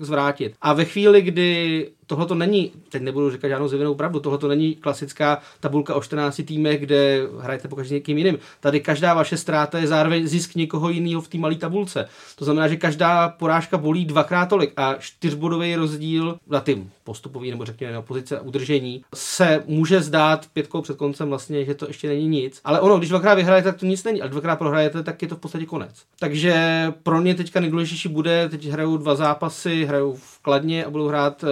[0.00, 0.54] zvrátit.
[0.62, 4.48] A ve chvíli, kdy tohle to není, teď nebudu říkat žádnou zjevenou pravdu, tohle to
[4.48, 8.38] není klasická tabulka o 14 týmech, kde hrajete po každý někým jiným.
[8.60, 12.08] Tady každá vaše ztráta je zároveň zisk někoho jiného v té malé tabulce.
[12.36, 17.64] To znamená, že každá porážka bolí dvakrát tolik a čtyřbodový rozdíl na tým postupový nebo
[17.64, 22.28] řekněme na pozice udržení se může zdát pětkou před koncem vlastně, že to ještě není
[22.28, 22.60] nic.
[22.64, 25.36] Ale ono, když dvakrát vyhrajete, tak to nic není, ale dvakrát prohrajete, tak je to
[25.36, 26.02] v podstatě konec.
[26.18, 26.54] Takže
[27.02, 31.42] pro mě teďka nejdůležitější bude, teď hrajou dva zápasy, hrajou v Kladně a budou hrát
[31.42, 31.48] uh,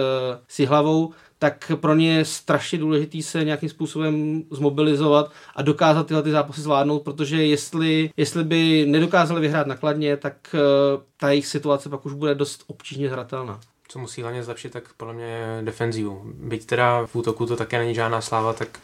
[0.47, 6.23] si hlavou, tak pro ně je strašně důležitý se nějakým způsobem zmobilizovat a dokázat tyhle
[6.23, 10.59] ty zápasy zvládnout, protože jestli, jestli by nedokázali vyhrát nakladně, tak uh,
[11.17, 13.59] ta jejich situace pak už bude dost obtížně zhratelná
[13.95, 16.21] co musí hlavně zlepšit, tak podle mě je defenzivu.
[16.25, 18.79] Byť teda v útoku to také není žádná sláva, tak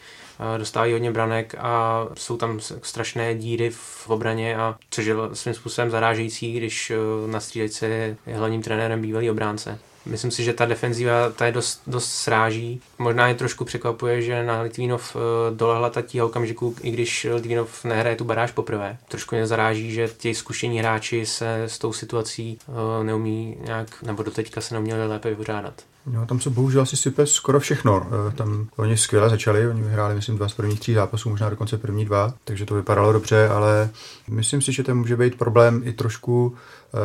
[0.54, 5.54] eh, dostávají hodně branek a jsou tam strašné díry v obraně, a což je svým
[5.54, 6.96] způsobem zarážející, když eh,
[7.30, 7.86] na střílečce
[8.26, 9.78] je hlavním trenérem bývalý obránce.
[10.06, 12.80] Myslím si, že ta defenzíva ta je dost, dost sráží.
[12.98, 17.84] Možná je trošku překvapuje, že na Litvínov eh, dolehla ta tíha okamžiku, i když Litvínov
[17.84, 18.96] nehraje tu baráž poprvé.
[19.08, 24.22] Trošku mě zaráží, že ti zkušení hráči se s tou situací eh, neumí nějak, nebo
[24.22, 25.74] doteďka se neuměli lépe vypořádat.
[26.06, 28.06] No, tam se bohužel asi sype skoro všechno.
[28.06, 31.78] Eh, tam oni skvěle začali, oni vyhráli, myslím, dva z prvních tří zápasů, možná dokonce
[31.78, 33.90] první dva, takže to vypadalo dobře, ale
[34.28, 36.54] myslím si, že to může být problém i trošku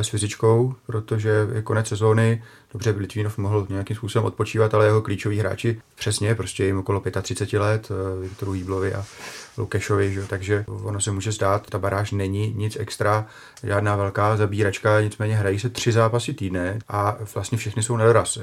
[0.02, 2.44] s fyzičkou, protože je konec sezóny,
[2.78, 7.60] dobře, Litvínov mohl nějakým způsobem odpočívat, ale jeho klíčoví hráči přesně, prostě jim okolo 35
[7.60, 9.06] let, eh, Viktoru Jíblovi a
[9.58, 10.26] Lukešovi, že?
[10.28, 13.26] takže ono se může zdát, ta baráž není nic extra,
[13.64, 18.38] žádná velká zabíračka, nicméně hrají se tři zápasy týdne a vlastně všechny jsou nedoraz.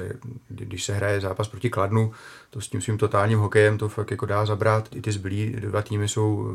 [0.47, 2.11] Když se hraje zápas proti Kladnu,
[2.49, 4.89] to s tím svým totálním hokejem to fakt jako dá zabrat.
[4.95, 6.51] I ty zbylí dva týmy jsou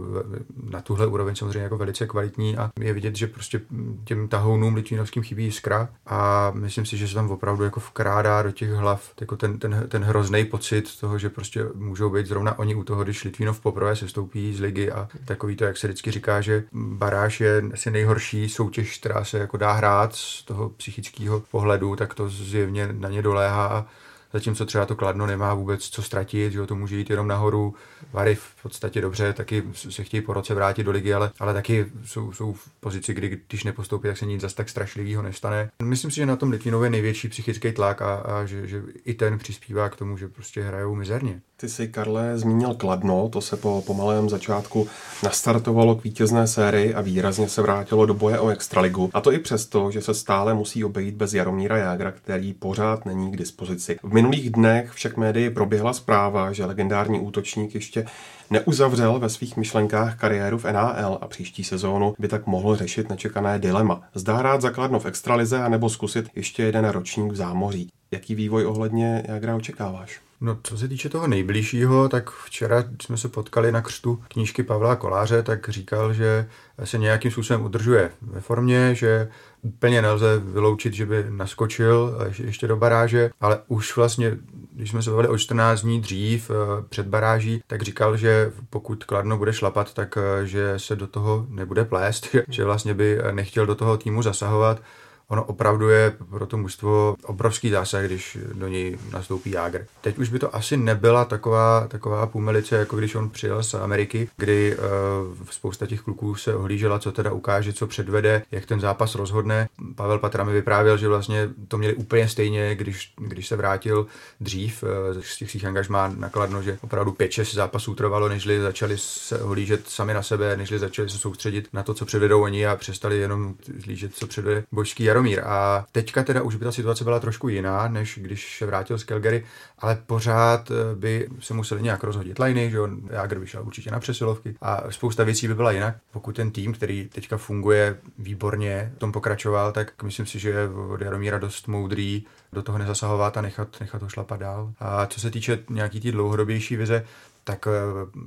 [0.70, 3.60] na tuhle úroveň samozřejmě jako velice kvalitní a je vidět, že prostě
[4.04, 8.50] těm tahounům litvínovským chybí jiskra a myslím si, že se tam opravdu jako vkrádá do
[8.50, 12.74] těch hlav jako ten, ten, ten hrozný pocit toho, že prostě můžou být zrovna oni
[12.74, 16.10] u toho, když Litvínov poprvé se stoupí z ligy a takový to, jak se vždycky
[16.10, 21.40] říká, že baráž je asi nejhorší soutěž, která se jako dá hrát z toho psychického
[21.40, 23.86] pohledu, tak to zjevně na ně doléhá
[24.32, 27.74] zatímco třeba to Kladno nemá vůbec co ztratit, že to může jít jenom nahoru.
[28.12, 31.86] Vary v podstatě dobře, taky se chtějí po roce vrátit do ligy, ale, ale taky
[32.04, 35.70] jsou, jsou v pozici, kdy když nepostoupí, tak se nic zas tak strašlivého nestane.
[35.82, 39.38] Myslím si, že na tom Litvinově největší psychický tlak a, a že, že, i ten
[39.38, 41.40] přispívá k tomu, že prostě hrajou mizerně.
[41.56, 44.88] Ty jsi, Karle, zmínil Kladno, to se po pomalém začátku
[45.22, 49.10] nastartovalo k vítězné sérii a výrazně se vrátilo do boje o extraligu.
[49.14, 53.32] A to i přesto, že se stále musí obejít bez Jaromíra Jágra, který pořád není
[53.32, 53.98] k dispozici.
[54.02, 58.06] V minulých dnech však médii proběhla zpráva, že legendární útočník ještě
[58.50, 63.58] neuzavřel ve svých myšlenkách kariéru v NHL a příští sezónu by tak mohl řešit nečekané
[63.58, 64.02] dilema.
[64.14, 67.88] Zdá hrát zakladno v extralize anebo zkusit ještě jeden ročník v zámoří.
[68.10, 70.20] Jaký vývoj ohledně Jagra očekáváš?
[70.42, 74.96] No, co se týče toho nejbližšího, tak včera jsme se potkali na křtu knížky Pavla
[74.96, 76.46] Koláře, tak říkal, že
[76.84, 79.28] se nějakým způsobem udržuje ve formě, že
[79.62, 84.36] úplně nelze vyloučit, že by naskočil ještě do baráže, ale už vlastně,
[84.72, 86.54] když jsme se bavili o 14 dní dřív eh,
[86.88, 91.46] před baráží, tak říkal, že pokud Kladno bude šlapat, tak eh, že se do toho
[91.48, 94.82] nebude plést, že vlastně by nechtěl do toho týmu zasahovat
[95.30, 99.86] ono opravdu je pro to mužstvo obrovský zásah, když do něj nastoupí Jágr.
[100.00, 104.28] Teď už by to asi nebyla taková, taková půmelice, jako když on přijel z Ameriky,
[104.36, 109.14] kdy uh, spousta těch kluků se ohlížela, co teda ukáže, co předvede, jak ten zápas
[109.14, 109.68] rozhodne.
[109.94, 114.06] Pavel Patra mi vyprávěl, že vlastně to měli úplně stejně, když, když se vrátil
[114.40, 119.38] dřív uh, z těch svých angažmá nakladno, že opravdu 5-6 zápasů trvalo, nežli začali se
[119.38, 123.18] ohlížet sami na sebe, nežli začali se soustředit na to, co předvedou oni a přestali
[123.18, 125.42] jenom zlížet, co předvede božský Jaromír.
[125.44, 129.04] A teďka teda už by ta situace byla trošku jiná, než když se vrátil z
[129.04, 129.44] Calgary,
[129.78, 134.00] ale pořád eh, by se museli nějak rozhodit liny, že on Jágr vyšel určitě na
[134.00, 135.96] přesilovky a spousta věcí by byla jinak.
[136.12, 140.68] Pokud ten tým, který teďka funguje výborně, v tom pokračoval, tak myslím si, že je
[140.68, 144.72] od Jaromíra dost moudrý do toho nezasahovat a nechat, nechat ho šlapat dál.
[144.80, 147.04] A co se týče nějaký té dlouhodobější vize,
[147.44, 147.70] tak eh,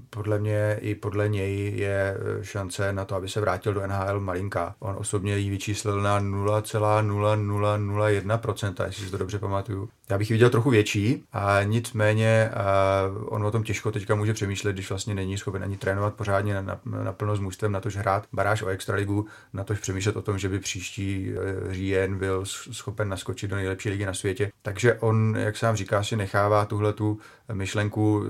[0.09, 4.19] podle mě i podle něj je eh, šance na to, aby se vrátil do NHL
[4.19, 4.75] malinká.
[4.79, 9.89] On osobně ji vyčíslil na 0,0001%, jestli si to dobře pamatuju.
[10.09, 14.33] Já bych ji viděl trochu větší, a nicméně a on o tom těžko teďka může
[14.33, 17.95] přemýšlet, když vlastně není schopen ani trénovat pořádně na, na, plno s mužstvem, na tož
[17.95, 22.45] hrát baráž o extraligu, na tož přemýšlet o tom, že by příští eh, říjen byl
[22.45, 24.51] schopen naskočit do nejlepší ligy na světě.
[24.61, 27.19] Takže on, jak sám říká, si nechává tuhle tu
[27.53, 28.23] myšlenku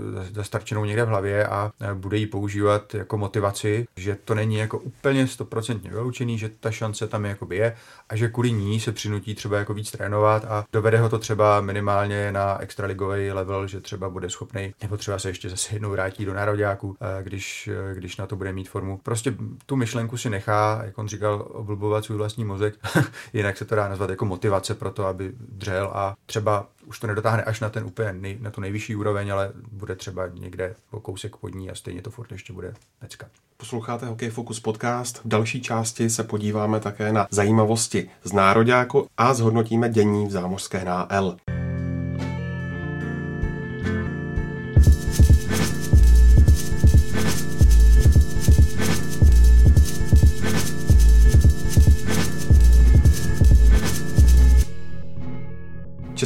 [0.83, 5.27] zastarčenou někde v hlavě a bude ji používat jako motivaci, že to není jako úplně
[5.27, 7.75] stoprocentně vyloučený, že ta šance tam jakoby je
[8.09, 11.61] a že kvůli ní se přinutí třeba jako víc trénovat a dovede ho to třeba
[11.61, 16.25] minimálně na extraligový level, že třeba bude schopný, nebo třeba se ještě zase jednou vrátí
[16.25, 18.99] do nároďáku, když, když na to bude mít formu.
[19.03, 22.75] Prostě tu myšlenku si nechá, jak on říkal, oblbovat svůj vlastní mozek,
[23.33, 27.07] jinak se to dá nazvat jako motivace pro to, aby dřel a třeba už to
[27.07, 30.99] nedotáhne až na ten úplně nej, na tu nejvyšší úroveň, ale bude třeba někde o
[30.99, 33.29] kousek pod ní a stejně to furt ještě bude neckat.
[33.57, 35.17] Posloucháte Hokej Focus podcast.
[35.17, 40.85] V další části se podíváme také na zajímavosti z Nároďáku a zhodnotíme dění v zámořské
[40.85, 41.37] NL.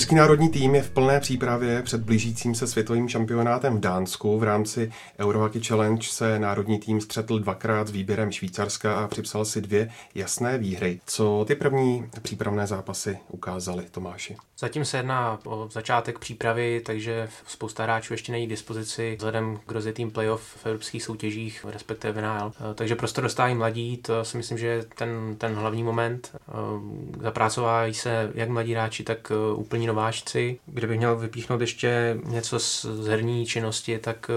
[0.08, 4.40] Český národní tým je v plné přípravě před blížícím se světovým šampionátem v Dánsku.
[4.40, 9.62] V rámci Eurohockey Challenge se národní tým střetl dvakrát s výběrem Švýcarska a připsal si
[9.62, 11.00] dvě jasné výhry.
[11.06, 14.36] Co ty první přípravné zápasy ukázaly, Tomáši?
[14.60, 19.72] Zatím se jedná o začátek přípravy, takže spousta hráčů ještě není k dispozici vzhledem k
[19.72, 22.52] rozjetým playoff v evropských soutěžích, respektive NHL.
[22.76, 26.36] Takže prostor dostávají mladí, to si myslím, že je ten, ten hlavní moment.
[27.22, 30.60] Zapracovávají se jak mladí hráči, tak úplně nováčci.
[30.66, 34.32] Kdybych měl vypíchnout ještě něco z herní činnosti, tak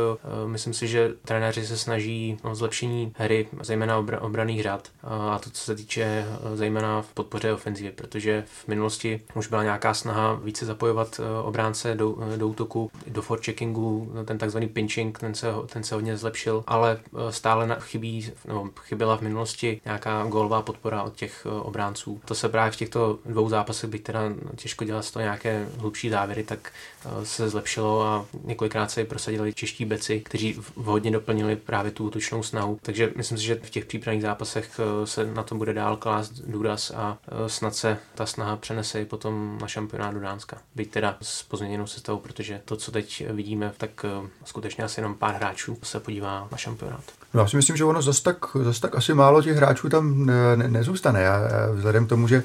[0.46, 4.88] myslím si, že trenéři se snaží o zlepšení hry, zejména obr- obraných řad.
[5.02, 9.94] A to, co se týče zejména v podpoře ofenzivy, protože v minulosti už byla nějaká
[9.94, 10.09] snaha
[10.42, 15.46] více zapojovat uh, obránce do, uh, do útoku, do forecheckingu, ten takzvaný pinching, ten se,
[15.66, 21.02] ten se hodně zlepšil, ale uh, stále chybí, no, chyběla v minulosti nějaká gólová podpora
[21.02, 22.20] od těch obránců.
[22.24, 24.20] To se právě v těchto dvou zápasech, byť teda
[24.56, 26.72] těžko dělat z toho nějak nějaké hlubší závěry, tak
[27.04, 32.42] eh, se zlepšilo a několikrát se prosadili čeští beci, kteří vhodně doplnili právě tu útočnou
[32.42, 32.78] snahu.
[32.82, 36.32] Takže myslím si, že v těch přípravných zápasech eh, se na tom bude dál klást
[36.32, 40.56] důraz a eh, snad se ta snaha přenese i potom na šampionát do Dánska.
[40.74, 44.04] Byť teda s pozměněnou sestavou, protože to, co teď vidíme, tak
[44.44, 47.04] skutečně asi jenom pár hráčů se podívá na šampionát.
[47.34, 50.26] No, já si myslím, že ono zase tak, zas tak asi málo těch hráčů tam
[50.26, 51.22] ne, ne, nezůstane.
[51.22, 51.40] Já,
[51.74, 52.42] vzhledem k tomu, že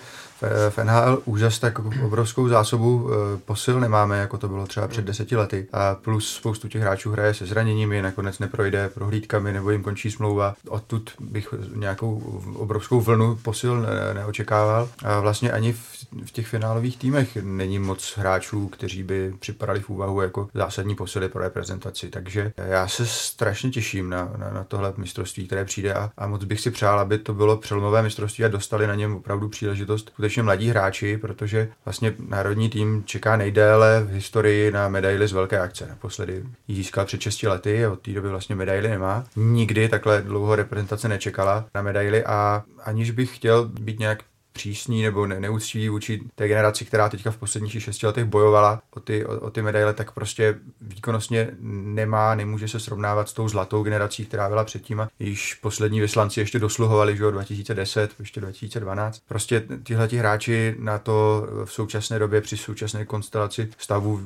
[0.69, 5.35] v NHL úžas tak obrovskou zásobu eh, posil nemáme, jako to bylo třeba před deseti
[5.35, 5.67] lety.
[5.73, 10.55] A plus spoustu těch hráčů hraje se zraněními, nakonec neprojde prohlídkami nebo jim končí smlouva.
[10.69, 14.89] Odtud bych nějakou obrovskou vlnu posil ne- neočekával.
[15.05, 15.79] A vlastně ani v,
[16.25, 21.29] v těch finálových týmech není moc hráčů, kteří by připadali v úvahu jako zásadní posily
[21.29, 22.09] pro reprezentaci.
[22.09, 26.43] Takže já se strašně těším na, na, na tohle mistrovství, které přijde a, a moc
[26.43, 30.43] bych si přál, aby to bylo přelomové mistrovství a dostali na něm opravdu příležitost skutečně
[30.43, 35.87] mladí hráči, protože vlastně národní tým čeká nejdéle v historii na medaili z velké akce.
[35.89, 39.23] Naposledy ji získal před 6 lety a od té doby vlastně medaily nemá.
[39.35, 44.23] Nikdy takhle dlouho reprezentace nečekala na medaily a aniž bych chtěl být nějak
[44.55, 48.99] přísní nebo ne, neúctiví vůči té generaci, která teďka v posledních šesti letech bojovala o
[48.99, 53.83] ty, o, o ty medaile, tak prostě výkonnostně nemá, nemůže se srovnávat s tou zlatou
[53.83, 59.21] generací, která byla předtím a již poslední vyslanci ještě dosluhovali, že 2010, ještě 2012.
[59.27, 64.21] Prostě tihle hráči na to v současné době při současné konstelaci stavu,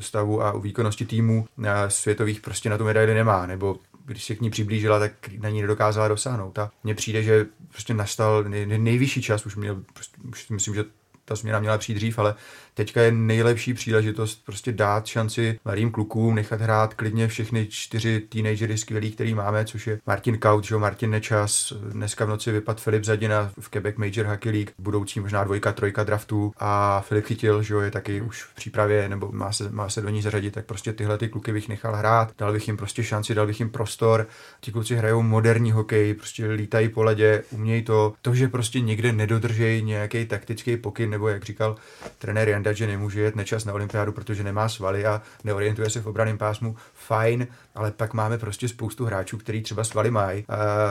[0.00, 1.46] stavu a výkonnosti týmu
[1.88, 3.76] světových prostě na tu medaili nemá, nebo
[4.06, 6.58] když se k ní přiblížila, tak na ní nedokázala dosáhnout.
[6.58, 10.84] A mně přijde, že prostě nastal nej, nejvyšší čas, už, měl, prostě, už myslím, že
[11.24, 12.34] ta změna měla přijít dřív, ale
[12.76, 18.78] teďka je nejlepší příležitost prostě dát šanci mladým klukům, nechat hrát klidně všechny čtyři teenagery
[18.78, 23.52] skvělý, který máme, což je Martin Kaut, Martin Nečas, dneska v noci vypad Filip Zadina
[23.60, 27.90] v Quebec Major Hockey League, budoucí možná dvojka, trojka draftů a Filip Chytil, že je
[27.90, 31.18] taky už v přípravě, nebo má se, má se do ní zařadit, tak prostě tyhle
[31.18, 34.28] ty kluky bych nechal hrát, dal bych jim prostě šanci, dal bych jim prostor.
[34.60, 38.12] Ti kluci hrajou moderní hokej, prostě lítají po ledě, umějí to.
[38.22, 41.76] To, že prostě někde nedodržejí nějaký taktický pokyn, nebo jak říkal
[42.18, 46.00] trenér Jan Janda, že nemůže jet nečas na olympiádu, protože nemá svaly a neorientuje se
[46.00, 50.44] v obraném pásmu, fajn, ale pak máme prostě spoustu hráčů, kteří třeba svaly mají,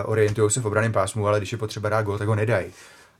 [0.05, 2.65] orientují se v obraném pásmu, ale když je potřeba dát gol, tak ho nedají.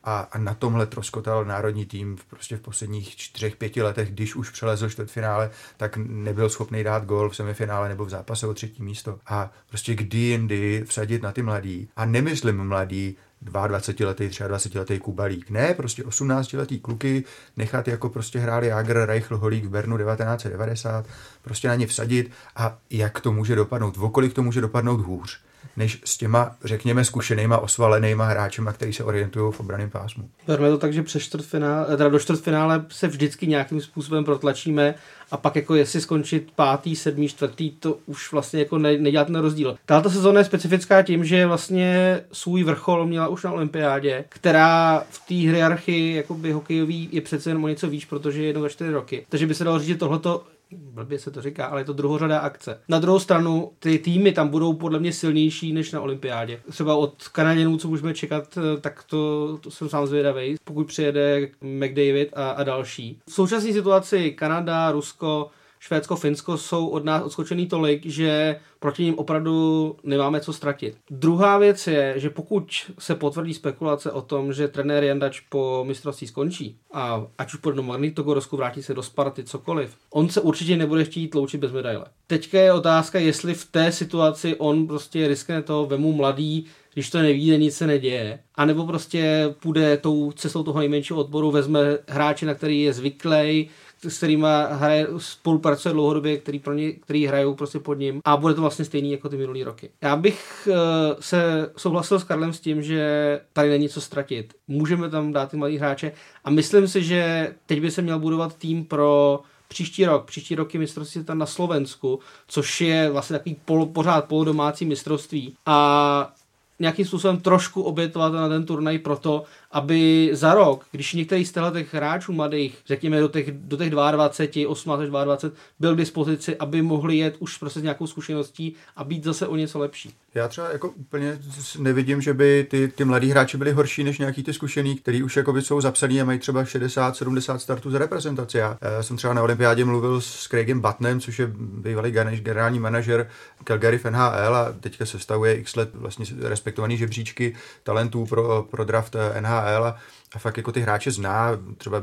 [0.04, 4.36] A, a na tomhle troskotal národní tým v, prostě v posledních čtyřech, pěti letech, když
[4.36, 8.84] už přelezl čtvrtfinále, tak nebyl schopný dát gol v semifinále nebo v zápase o třetí
[8.84, 9.20] místo.
[9.28, 11.90] A prostě kdy jindy vsadit na ty mladý.
[11.96, 15.50] A nemyslím mladý 22-letý, 23-letý Kubalík.
[15.50, 17.24] Ne, prostě 18-letý kluky
[17.58, 21.06] nechat jako prostě hráli Jager, Reichl, Holík v Bernu 1990,
[21.42, 22.32] prostě na ně vsadit.
[22.56, 25.45] A jak to může dopadnout, vokolik to může dopadnout hůř
[25.78, 30.30] než s těma, řekněme, zkušenýma, osvalenýma hráčema, který se orientují v obraném pásmu.
[30.48, 34.96] Berme to tak, že přes čtvrtfinále, teda do čtvrtfinále se vždycky nějakým způsobem protlačíme
[35.32, 39.36] a pak jako jestli skončit pátý, sedmý, čtvrtý, to už vlastně jako ne, nedělá ten
[39.36, 39.78] rozdíl.
[39.86, 45.28] Tato sezóna je specifická tím, že vlastně svůj vrchol měla už na olympiádě, která v
[45.28, 48.92] té hierarchii jakoby hokejový je přece jen o něco výš, protože je jedno za čtyři
[48.92, 49.26] roky.
[49.30, 52.40] Takže by se dalo říct, že tohleto blbě se to říká, ale je to druhořadá
[52.40, 52.80] akce.
[52.90, 56.60] Na druhou stranu, ty týmy tam budou podle mě silnější než na olympiádě.
[56.70, 61.50] Třeba od Kanaděnů, co můžeme čekat, eh, tak to, to jsem sám zvědavý, pokud přijede
[61.62, 63.20] McDavid a, a další.
[63.30, 65.50] V současné situaci Kanada, Rusko,
[65.86, 70.98] Švédsko, Finsko jsou od nás odskočený tolik, že proti ním opravdu nemáme co ztratit.
[71.10, 72.68] Druhá věc je, že pokud
[73.00, 77.76] se potvrdí spekulace o tom, že trenér Jandač po mistrovství skončí a ať už půjde
[77.76, 82.06] do Magnitogorsku, vrátí se do Sparty, cokoliv, on se určitě nebude chtít loučit bez medaile.
[82.28, 87.22] Teďka je otázka, jestli v té situaci on prostě riskne to, vemu mladý, když to
[87.22, 88.40] neví, nic se neděje.
[88.56, 93.70] A nebo prostě půjde tou cestou toho nejmenšího odboru, vezme hráče, na který je zvyklý,
[94.10, 98.54] s kterými hraje, spolupracuje dlouhodobě, který, pro ně, který hrajou prostě pod ním a bude
[98.54, 99.90] to vlastně stejný jako ty minulý roky.
[100.02, 100.76] Já bych uh,
[101.20, 104.54] se souhlasil s Karlem s tím, že tady není co ztratit.
[104.68, 106.12] Můžeme tam dát ty mladý hráče
[106.44, 110.26] a myslím si, že teď by se měl budovat tým pro příští rok.
[110.26, 115.56] Příští rok je mistrovství tam na Slovensku, což je vlastně takový pol, pořád polodomácí mistrovství.
[115.66, 116.34] A
[116.80, 119.44] nějakým způsobem trošku obětovat na ten turnaj proto,
[119.76, 124.70] aby za rok, když některý z těch hráčů mladých, řekněme do těch, do těch 22,
[124.70, 129.04] 18 až 22, byl k dispozici, aby mohli jet už prostě s nějakou zkušeností a
[129.04, 130.14] být zase o něco lepší.
[130.36, 131.40] Já třeba jako úplně
[131.78, 135.38] nevidím, že by ty, ty mladí hráči byli horší než nějaký ty zkušený, který už
[135.38, 138.58] jako jsou zapsaný a mají třeba 60-70 startů za reprezentaci.
[138.58, 143.30] Já, jsem třeba na olympiádě mluvil s Craigem Butnem, což je bývalý generální manažer
[143.64, 149.16] Calgary NHL a teďka se stavuje x let vlastně respektovaný žebříčky talentů pro, pro draft
[149.40, 149.96] NHL NHL a,
[150.36, 151.50] a fakt jako ty hráče zná.
[151.78, 152.02] Třeba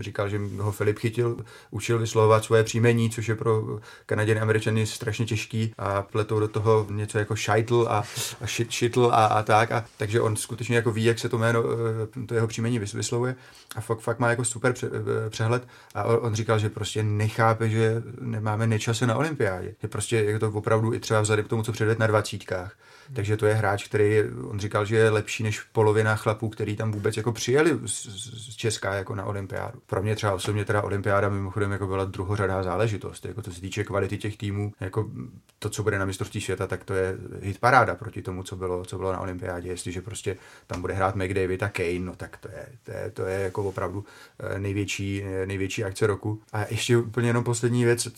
[0.00, 1.36] říkal, že ho Filip chytil,
[1.70, 6.86] učil vyslovovat svoje příjmení, což je pro Kanaděny Američany strašně těžký a pletou do toho
[6.90, 8.04] něco jako Scheitl a,
[8.40, 9.72] a Shitl a, a tak.
[9.72, 13.34] A, takže on skutečně jako ví, jak se to jméno, eh, to jeho příjmení vyslovuje
[13.76, 18.02] a fakt, fakt má jako super eh, přehled a on říkal, že prostě nechápe, že
[18.20, 19.74] nemáme nečase na olympiádě.
[19.82, 22.72] Že prostě je to opravdu i třeba vzhledem k tomu, co předved na dvacítkách
[23.14, 26.92] takže to je hráč, který, on říkal, že je lepší než polovina chlapů, který tam
[26.92, 29.78] vůbec jako přijeli z Česka jako na olympiádu.
[29.86, 33.84] Pro mě třeba osobně teda olympiáda mimochodem jako byla druhořadá záležitost, jako to se týče
[33.84, 35.10] kvality těch týmů, jako
[35.58, 38.84] to, co bude na mistrovství světa, tak to je hit paráda proti tomu, co bylo,
[38.84, 39.68] co bylo na olympiádě.
[39.68, 43.26] Jestliže prostě tam bude hrát McDavid a Kane, no tak to je, to je, to
[43.26, 44.04] je jako opravdu
[44.38, 46.40] eh, největší, největší akce roku.
[46.52, 48.08] A ještě úplně jenom poslední věc,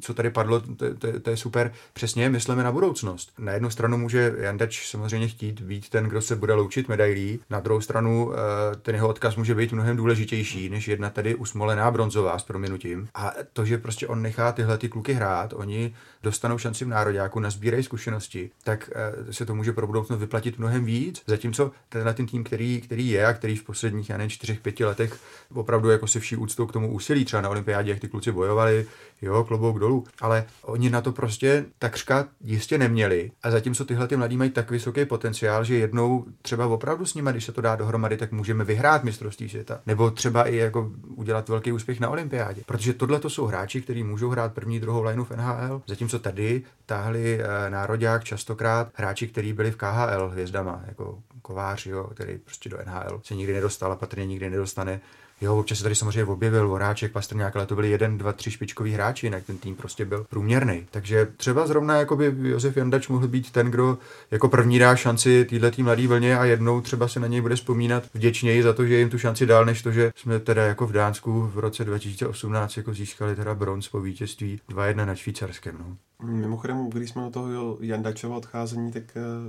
[0.00, 1.72] co tady padlo, to, to, to je super.
[1.92, 3.32] Přesně myslíme na budoucnost.
[3.38, 7.40] Na jednu stranu může Jandač samozřejmě chtít být ten, kdo se bude loučit medailí.
[7.50, 8.36] Na druhou stranu eh,
[8.76, 13.08] ten jeho odkaz může být mnohem důležitější, než jedna tady usmolená bronzová s proměnutím.
[13.14, 17.40] A to, že prostě on nechá tyhle ty kluky hrát, oni dostanou šanci v nároďáku,
[17.40, 21.22] nazbírají zkušenosti, tak eh, se to může pro budoucnost vyplatit mnohem víc.
[21.26, 24.84] Zatímco tenhle ten tým, který, který je a který v posledních, já nevím, čtyřech, pěti
[24.84, 25.18] letech
[25.54, 28.86] opravdu jako se vší úctou k tomu úsilí, třeba na olympiádě, jak ty kluci bojovali,
[29.22, 33.30] jo, klobouk dolů, ale oni na to prostě takřka jistě neměli.
[33.42, 37.30] A zatímco tyhle ty mladí mají tak vysoký potenciál, že jednou třeba opravdu s nimi,
[37.32, 39.80] když se to dá dohromady, tak můžeme vyhrát mistrovství světa.
[39.86, 42.62] Nebo třeba i jako udělat velký úspěch na olympiádě.
[42.66, 46.62] Protože tohle to jsou hráči, kteří můžou hrát první, druhou lineu v NHL, zatímco tady
[46.86, 52.68] táhli eh, nároďák častokrát hráči, kteří byli v KHL hvězdama, jako Kovář, jo, který prostě
[52.68, 55.00] do NHL se nikdy nedostal a patrně nikdy nedostane.
[55.40, 58.92] Jo, občas se tady samozřejmě objevil Voráček, Pastrňák, ale to byli jeden, dva, tři špičkoví
[58.92, 60.86] hráči, jinak ten tým prostě byl průměrný.
[60.90, 63.98] Takže třeba zrovna jakoby Josef Jandač mohl být ten, kdo
[64.30, 68.04] jako první dá šanci této mladé vlně a jednou třeba se na něj bude vzpomínat
[68.14, 70.92] vděčněji za to, že jim tu šanci dal, než to, že jsme teda jako v
[70.92, 75.76] Dánsku v roce 2018 jako získali teda bronz po vítězství 2-1 na švýcarském.
[75.78, 75.96] No.
[76.22, 79.02] Mimochodem, když jsme do toho Jandačova odcházení, tak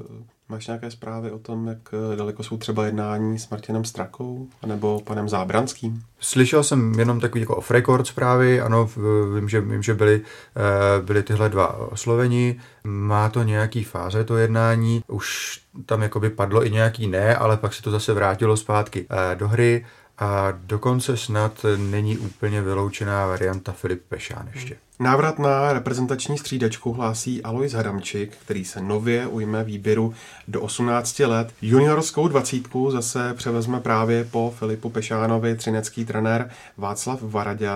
[0.08, 4.48] uh, máš nějaké zprávy o tom, jak uh, daleko jsou třeba jednání s Martinem Strakou
[4.66, 6.02] nebo panem Zábranským?
[6.20, 8.90] Slyšel jsem jenom takový jako off-record zprávy, ano,
[9.36, 12.60] vím, že, vím, že byly, uh, byly tyhle dva osloveni.
[12.84, 17.74] Má to nějaký fáze, to jednání, už tam jakoby padlo i nějaký ne, ale pak
[17.74, 19.86] se to zase vrátilo zpátky do hry
[20.18, 24.78] a dokonce snad není úplně vyloučená varianta Filip Pešán ještě.
[25.00, 30.14] Návrat na reprezentační střídačku hlásí Alois Hadamčik, který se nově ujme výběru
[30.48, 31.54] do 18 let.
[31.62, 37.70] Juniorskou dvacítku zase převezme právě po Filipu Pešánovi třinecký trenér Václav Varadě.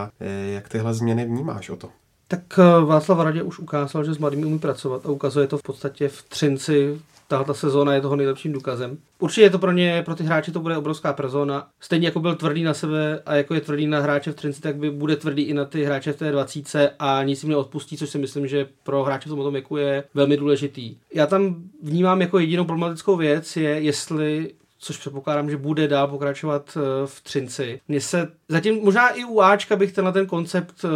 [0.54, 1.90] Jak tyhle změny vnímáš o to?
[2.28, 5.64] Tak eh, Václav Varadě už ukázal, že s mladými umí pracovat a ukazuje to v
[5.64, 8.98] podstatě v Třinci tahle sezóna je toho nejlepším důkazem.
[9.20, 11.68] Určitě je to pro ně, pro ty hráče to bude obrovská persona.
[11.80, 14.76] Stejně jako byl tvrdý na sebe a jako je tvrdý na hráče v Trinci, tak
[14.76, 18.10] by bude tvrdý i na ty hráče v té 20 a nic jim neodpustí, což
[18.10, 20.96] si myslím, že pro hráče v tomto věku je velmi důležitý.
[21.14, 24.52] Já tam vnímám jako jedinou problematickou věc je, jestli
[24.86, 27.82] což předpokládám, že bude dál pokračovat eh, v Třinci.
[27.88, 30.90] Mně se zatím možná i u Ačka bych tenhle ten koncept, eh,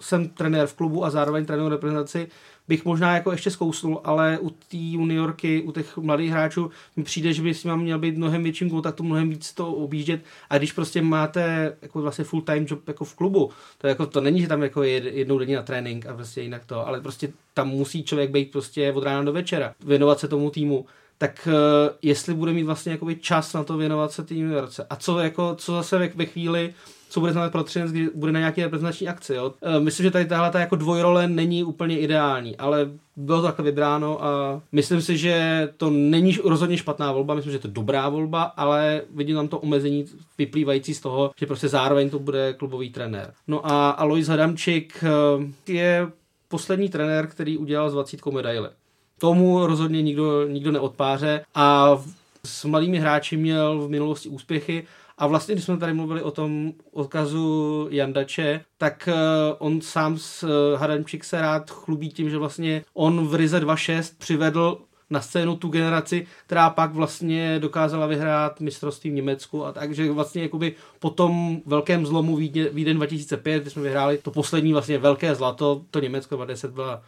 [0.00, 2.28] jsem trenér v klubu a zároveň trenér reprezentaci,
[2.68, 7.32] bych možná jako ještě zkousnul, ale u té juniorky, u těch mladých hráčů mi přijde,
[7.32, 10.72] že by s nimi měl být mnohem větším kontaktu, mnohem víc to objíždět a když
[10.72, 14.48] prostě máte jako vlastně full time job jako v klubu, to, jako, to není, že
[14.48, 18.30] tam jako jednou denně na trénink a prostě jinak to, ale prostě tam musí člověk
[18.30, 20.86] být prostě od rána do večera, věnovat se tomu týmu,
[21.18, 21.52] tak uh,
[22.02, 24.86] jestli bude mít vlastně jakoby čas na to věnovat se té juniorce.
[24.90, 26.74] A co, jako, co zase ve, ve chvíli,
[27.12, 29.34] co bude znamenat pro Třinec, když bude na nějaké reprezentační akci.
[29.34, 29.54] Jo?
[29.62, 33.64] E, myslím, že tady tahle ta jako dvojrole není úplně ideální, ale bylo to takhle
[33.64, 38.08] vybráno a myslím si, že to není rozhodně špatná volba, myslím, že to je dobrá
[38.08, 40.04] volba, ale vidím tam to omezení
[40.38, 43.32] vyplývající z toho, že prostě zároveň to bude klubový trenér.
[43.48, 46.08] No a Alois Hadamčik e, je
[46.48, 48.70] poslední trenér, který udělal s 20 medaile.
[49.18, 51.98] Tomu rozhodně nikdo, nikdo neodpáře a
[52.44, 54.86] s malými hráči měl v minulosti úspěchy
[55.18, 59.14] a vlastně, když jsme tady mluvili o tom odkazu Jandače, tak uh,
[59.58, 64.14] on sám s uh, Hadamčík se rád chlubí tím, že vlastně on v Rize 2.6
[64.18, 64.78] přivedl
[65.12, 70.42] na scénu tu generaci, která pak vlastně dokázala vyhrát mistrovství v Německu a takže vlastně
[70.42, 75.82] jakoby po tom velkém zlomu Vídeň 2005, kdy jsme vyhráli to poslední vlastně velké zlato,
[75.90, 77.02] to Německo 2010 byla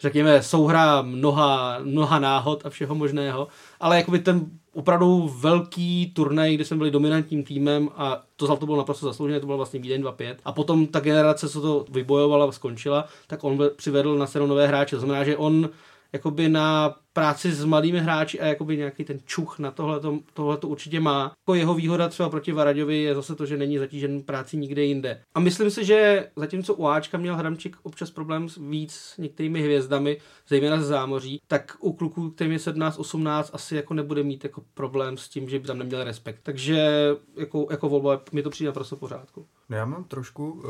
[0.00, 3.48] řekněme, souhra mnoha, mnoha náhod a všeho možného,
[3.80, 8.78] ale jakoby ten opravdu velký turnaj, kde jsme byli dominantním týmem a to zlato bylo
[8.78, 10.36] naprosto zasloužené, to byl vlastně Vídeň 2-5.
[10.44, 14.96] A potom ta generace, co to vybojovala, skončila, tak on přivedl na scénu nové hráče.
[14.96, 15.68] To znamená, že on
[16.12, 20.00] jakoby na práci s mladými hráči a jakoby nějaký ten čuch na tohle
[20.34, 21.32] tohle to určitě má.
[21.42, 25.22] Jako jeho výhoda třeba proti Varaďovi je zase to, že není zatížen práci nikde jinde.
[25.34, 29.62] A myslím si, že zatímco u Ačka měl Hramčík občas problém s víc s některými
[29.62, 34.62] hvězdami, zejména ze zámoří, tak u kluků, kterým je 17-18, asi jako nebude mít jako
[34.74, 36.40] problém s tím, že by tam neměl respekt.
[36.42, 36.88] Takže
[37.36, 39.46] jako, jako volba mi to přijde naprosto pořádku.
[39.70, 40.64] No já mám trošku uh,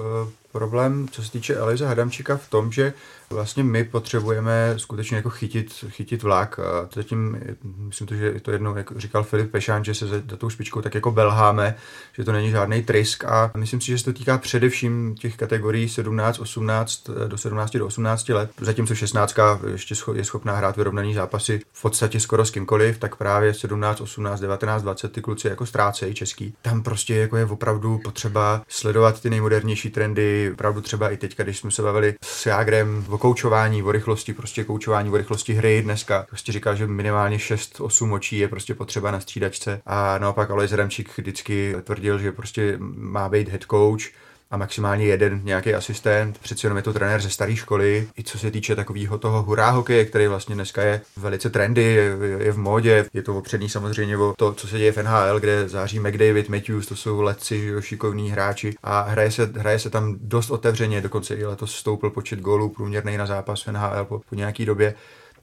[0.53, 2.93] problém, co se týče Elize Hadamčíka v tom, že
[3.31, 6.61] vlastně my potřebujeme skutečně jako chytit, chytit vlak.
[6.95, 10.51] Zatím, myslím to, že to jednou, jak říkal Filip Pešán, že se za, za tou
[10.51, 11.77] špičkou tak jako belháme,
[12.13, 15.89] že to není žádný trisk a myslím si, že se to týká především těch kategorií
[15.89, 19.35] 17, 18 do 17 do 18 let, zatímco 16
[19.67, 24.41] ještě je schopná hrát vyrovnaný zápasy v podstatě skoro s kýmkoliv, tak právě 17, 18,
[24.41, 26.55] 19, 20 ty kluci jako ztrácejí český.
[26.63, 28.90] Tam prostě jako je opravdu potřeba sledovat
[29.23, 33.83] ty nejmodernější trendy, opravdu třeba i teď, když jsme se bavili s Jágrem o koučování,
[33.83, 36.27] o rychlosti, prostě koučování, o rychlosti hry dneska.
[36.29, 41.19] Prostě říkal, že minimálně 6-8 očí je prostě potřeba na střídačce a naopak Alois Ramčík
[41.19, 44.03] vždycky tvrdil, že prostě má být head coach,
[44.51, 46.39] a maximálně jeden nějaký asistent.
[46.39, 48.09] Přeci jenom je to trenér ze staré školy.
[48.19, 52.17] I co se týče takového toho hurá hokeje, který vlastně dneska je velice trendy, je,
[52.39, 53.07] je v módě.
[53.15, 56.87] Je to opřední samozřejmě o to, co se děje v NHL, kde září McDavid, Matthews,
[56.87, 61.45] to jsou letci, šikovní hráči a hraje se, hraje se tam dost otevřeně, dokonce i
[61.45, 64.95] letos stoupil počet gólů průměrný na zápas v NHL po, po nějaký době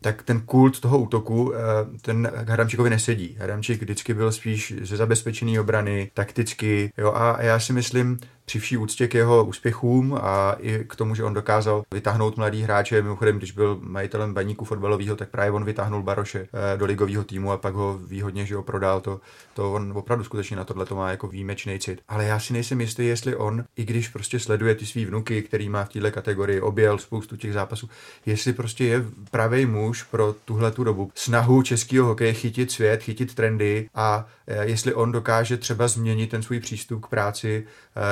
[0.01, 1.57] tak ten kult toho útoku, eh,
[2.01, 3.35] ten Hradamčíkovi nesedí.
[3.39, 8.77] Hradamčík vždycky byl spíš ze zabezpečený obrany, takticky, jo, a já si myslím, při vší
[8.77, 13.01] úctě k jeho úspěchům a i k tomu, že on dokázal vytáhnout mladý hráče.
[13.01, 17.51] Mimochodem, když byl majitelem baníku fotbalového, tak právě on vytáhnul Baroše eh, do ligového týmu
[17.51, 19.01] a pak ho výhodně, že ho prodal.
[19.01, 19.19] To,
[19.53, 22.01] to on opravdu skutečně na tohle to má jako výjimečný cit.
[22.07, 25.69] Ale já si nejsem jistý, jestli on, i když prostě sleduje ty svý vnuky, který
[25.69, 27.89] má v této kategorii, objel spoustu těch zápasů,
[28.25, 31.11] jestli prostě je pravý muž pro tuhle tu dobu.
[31.15, 36.43] Snahu českého hokeje chytit svět, chytit trendy a eh, jestli on dokáže třeba změnit ten
[36.43, 37.65] svůj přístup k práci,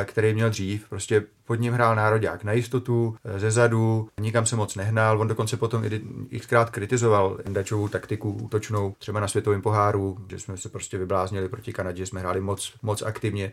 [0.03, 0.89] který měl dřív.
[0.89, 5.21] Prostě pod ním hrál nároďák na jistotu, eh, ze zadu, nikam se moc nehnal.
[5.21, 5.83] On dokonce potom
[6.29, 11.49] i xkrát kritizoval Dačovou taktiku útočnou, třeba na světovém poháru, že jsme se prostě vybláznili
[11.49, 13.51] proti Kanadě, jsme hráli moc, moc aktivně.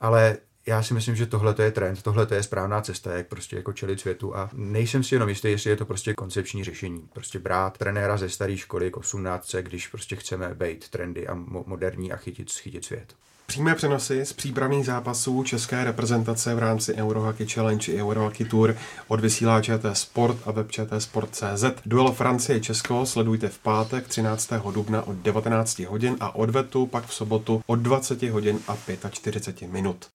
[0.00, 3.72] Ale já si myslím, že tohle je trend, tohle je správná cesta, jak prostě jako
[3.72, 7.08] čelit světu a nejsem si jenom jistý, jestli je to prostě koncepční řešení.
[7.12, 11.34] Prostě brát trenéra ze staré školy k 18, když prostě chceme být trendy a
[11.66, 13.14] moderní a chytit, chytit svět.
[13.46, 18.76] Přímé přenosy z přípravných zápasů české reprezentace v rámci Eurohockey Challenge i Eurohockey Tour
[19.08, 20.66] odvysílá ČT Sport a web
[20.98, 21.64] Sport.cz.
[21.86, 24.52] Duel Francie-Česko sledujte v pátek 13.
[24.74, 28.76] dubna od 19 hodin a odvetu pak v sobotu od 20 hodin a
[29.10, 30.06] 45 minut.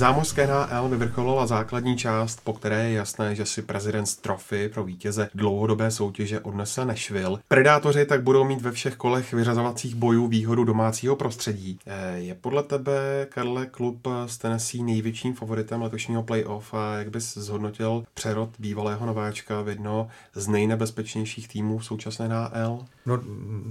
[0.00, 5.28] Zámořské NHL vyvrcholila základní část, po které je jasné, že si President's Trophy pro vítěze
[5.34, 7.38] dlouhodobé soutěže odnese Nashville.
[7.48, 11.78] Predátoři tak budou mít ve všech kolech vyřazovacích bojů výhodu domácího prostředí.
[11.86, 17.34] Eh, je podle tebe, Karle, klub z Tennessee největším favoritem letošního playoff a jak bys
[17.34, 22.84] zhodnotil přerod bývalého nováčka v jedno z nejnebezpečnějších týmů v současné NHL?
[23.06, 23.20] No,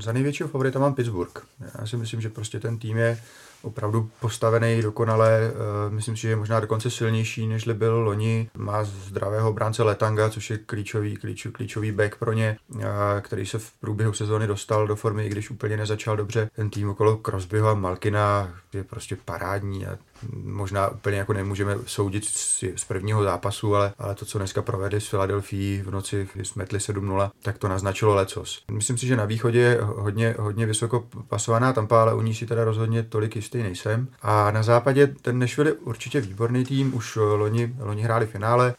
[0.01, 1.45] za největšího favorita mám Pittsburgh.
[1.79, 3.19] Já si myslím, že prostě ten tým je
[3.61, 5.39] opravdu postavený dokonale.
[5.41, 8.49] Eh, myslím si, že je možná dokonce silnější, než byl loni.
[8.57, 12.85] Má zdravého bránce Letanga, což je klíčový, klíčový, klíčový back pro ně, eh,
[13.21, 16.49] který se v průběhu sezóny dostal do formy, i když úplně nezačal dobře.
[16.55, 19.97] Ten tým okolo Crosbyho a Malkina je prostě parádní a
[20.43, 25.01] možná úplně jako nemůžeme soudit z, z prvního zápasu, ale, ale to, co dneska provedli
[25.01, 28.63] s Filadelfií v noci, kdy smetli 7-0, tak to naznačilo lecos.
[28.71, 32.45] Myslím si, že na východě je hodně, hodně vysoko pasovaná Tampa, ale u ní si
[32.45, 34.07] teda rozhodně tolik jistý nejsem.
[34.21, 38.75] A na západě ten Nashville je určitě výborný tým, už loni, loni hráli finále.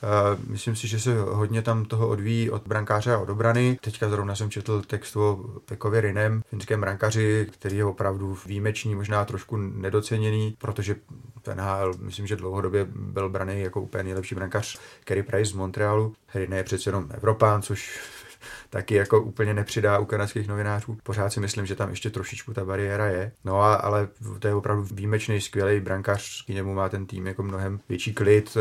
[0.46, 3.78] Myslím si, že se hodně tam toho odvíjí od brankáře a od obrany.
[3.80, 9.24] Teďka zrovna jsem četl text o Pekovi Rinem, finském brankaři, který je opravdu výjimečný, možná
[9.24, 10.96] trošku nedoceněný, protože
[11.42, 16.14] ten NHL, myslím, že dlouhodobě byl braný jako úplně nejlepší brankář Kerry Price z Montrealu.
[16.34, 18.00] Rine je přece jenom Evropán, což
[18.70, 20.98] taky jako úplně nepřidá u kanadských novinářů.
[21.02, 23.32] Pořád si myslím, že tam ještě trošičku ta bariéra je.
[23.44, 24.08] No a, ale
[24.38, 28.56] to je opravdu výjimečný, skvělý brankář, k němu má ten tým jako mnohem větší klid.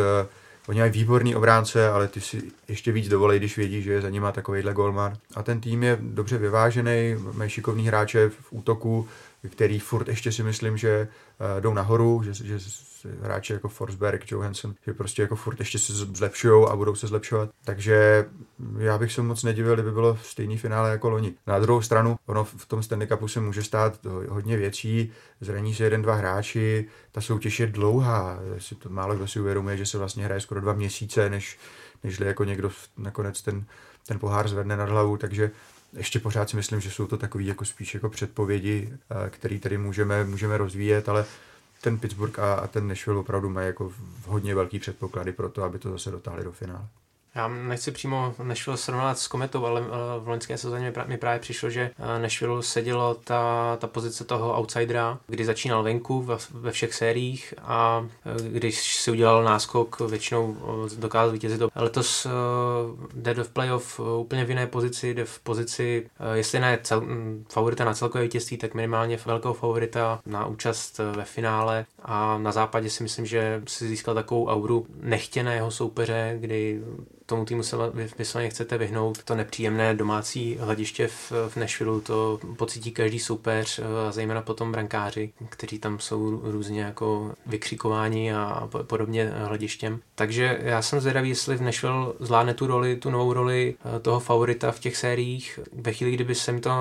[0.68, 4.10] Oni mají výborný obránce, ale ty si ještě víc dovolej, když vědí, že je za
[4.10, 5.18] nima takovýhle golman.
[5.36, 9.08] A ten tým je dobře vyvážený, mají šikovný hráče v útoku,
[9.50, 11.08] který furt ještě si myslím, že
[11.56, 12.58] uh, jdou nahoru, že, že
[13.22, 17.50] hráči jako Forsberg, Johansson, že prostě jako furt ještě se zlepšují a budou se zlepšovat.
[17.66, 18.26] Takže
[18.78, 21.34] já bych se moc nedivil, kdyby bylo stejný finále jako loni.
[21.48, 25.12] Na druhou stranu, ono v tom Stanley Cupu se může stát hodně věcí,
[25.42, 29.78] zraní se jeden, dva hráči, ta soutěž je dlouhá, si to málo kdo si uvědomuje,
[29.78, 31.60] že se vlastně hraje skoro dva měsíce, než,
[32.04, 33.66] nežli jako někdo nakonec ten,
[34.08, 35.52] ten pohár zvedne nad hlavu, takže
[35.94, 39.78] ještě pořád si myslím, že jsou to takové jako spíš jako předpovědi, eh, které tady
[39.78, 41.26] můžeme, můžeme rozvíjet, ale
[41.82, 43.94] ten Pittsburgh a, a ten Nashville opravdu mají jako
[44.26, 46.88] hodně velký předpoklady pro to, aby to zase dotáhli do finále.
[47.36, 49.82] Já nechci přímo Nashville srovnat s Kometou, ale
[50.20, 55.20] v loňské sezóně mi právě přišlo, že eh, Nashville sedělo ta, ta pozice toho outsidera,
[55.28, 61.32] kdy začínal venku ve všech sériích a eh, když si udělal náskok, většinou eh, dokázal
[61.32, 61.62] vítězit.
[61.76, 62.28] Letos
[63.14, 67.04] jde do playoff úplně v jiné pozici, jde v pozici, jestli ne cel,
[67.50, 72.90] favorita na celkové vítězství, tak minimálně velkého favorita na účast ve finále a na západě
[72.90, 76.82] si myslím, že si získal takovou auru nechtěného soupeře, kdy
[77.30, 77.78] tomu týmu se
[78.18, 79.24] vysloveně chcete vyhnout.
[79.24, 84.72] To nepříjemné domácí hlediště v, v Nashville to pocítí každý soupeř, eh, a zejména potom
[84.72, 90.00] brankáři, kteří tam jsou různě jako vykřikováni a podobně hledištěm.
[90.16, 94.20] Takže já jsem zvědavý, jestli v Nashville zvládne tu roli, tu novou roli eh, toho
[94.20, 95.60] favorita v těch sériích.
[95.74, 96.72] Ve chvíli, kdyby se mi to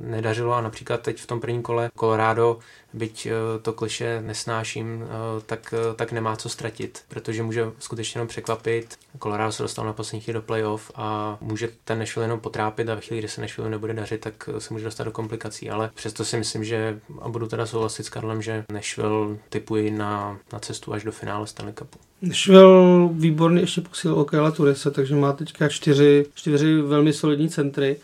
[0.00, 2.58] nedařilo a například teď v tom prvním kole Colorado
[2.96, 3.28] byť
[3.62, 8.28] to kliše nesnáší nesnáším, eh, tak, eh, tak nemá co ztratit, protože může skutečně jenom
[8.28, 8.98] překvapit.
[9.22, 12.94] Colorado se dostal na poslední chvíli do playoff a může ten Nashville jenom potrápit a
[12.94, 15.70] ve chvíli, kdy se Nashville nebude dařit, tak se může dostat do komplikací.
[15.70, 20.38] Ale přesto si myslím, že a budu teda souhlasit s Karlem, že Nashville typuji na,
[20.52, 21.98] na cestu až do finále Stanley Cupu.
[22.22, 27.96] Nashville výborně ještě posílil Okela Turese, takže má teďka čtyři, čtyři velmi solidní centry.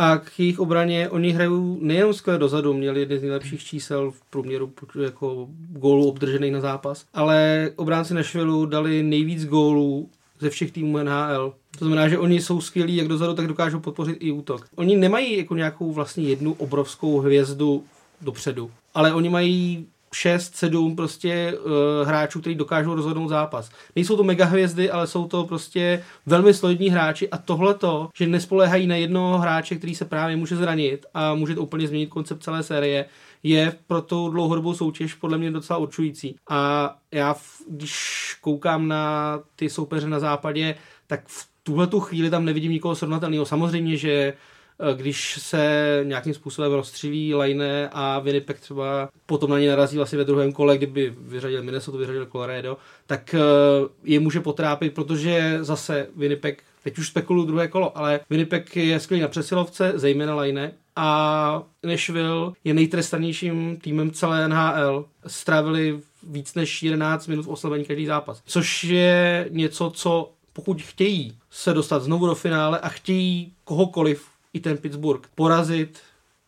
[0.00, 4.20] A k jejich obraně oni hrajou nejenom skvěle dozadu, měli jedny z nejlepších čísel v
[4.30, 4.72] průměru
[5.02, 11.54] jako gólů obdržených na zápas, ale obránci Nashville dali nejvíc gólů ze všech týmů NHL.
[11.78, 14.66] To znamená, že oni jsou skvělí jak dozadu, tak dokážou podpořit i útok.
[14.76, 17.84] Oni nemají jako nějakou vlastně jednu obrovskou hvězdu
[18.20, 23.70] dopředu, ale oni mají 6, 7 prostě uh, hráčů, kteří dokážou rozhodnout zápas.
[23.96, 28.26] Nejsou to mega hvězdy, ale jsou to prostě velmi solidní hráči a tohle to, že
[28.26, 32.42] nespoléhají na jednoho hráče, který se právě může zranit a může to úplně změnit koncept
[32.42, 33.04] celé série,
[33.42, 36.36] je pro tu dlouhodobou soutěž podle mě docela určující.
[36.50, 37.36] A já,
[37.68, 40.74] když koukám na ty soupeře na západě,
[41.06, 43.46] tak v tuhle tu chvíli tam nevidím nikoho srovnatelného.
[43.46, 44.32] Samozřejmě, že
[44.96, 50.24] když se nějakým způsobem rozstříví Line a Winnipeg třeba potom na ně narazí vlastně ve
[50.24, 52.76] druhém kole, kdyby vyřadil Minnesota, vyřadil Colorado,
[53.06, 53.38] tak eh,
[54.04, 59.22] je může potrápit, protože zase Winnipeg, teď už spekuluju druhé kolo, ale Winnipeg je skvělý
[59.22, 65.04] na přesilovce, zejména Line, a Nashville je nejtrestanějším týmem celé NHL.
[65.26, 68.42] Strávili víc než 11 minut v oslabení každý zápas.
[68.46, 74.26] Což je něco, co pokud chtějí se dostat znovu do finále a chtějí kohokoliv
[74.58, 75.98] i ten Pittsburgh porazit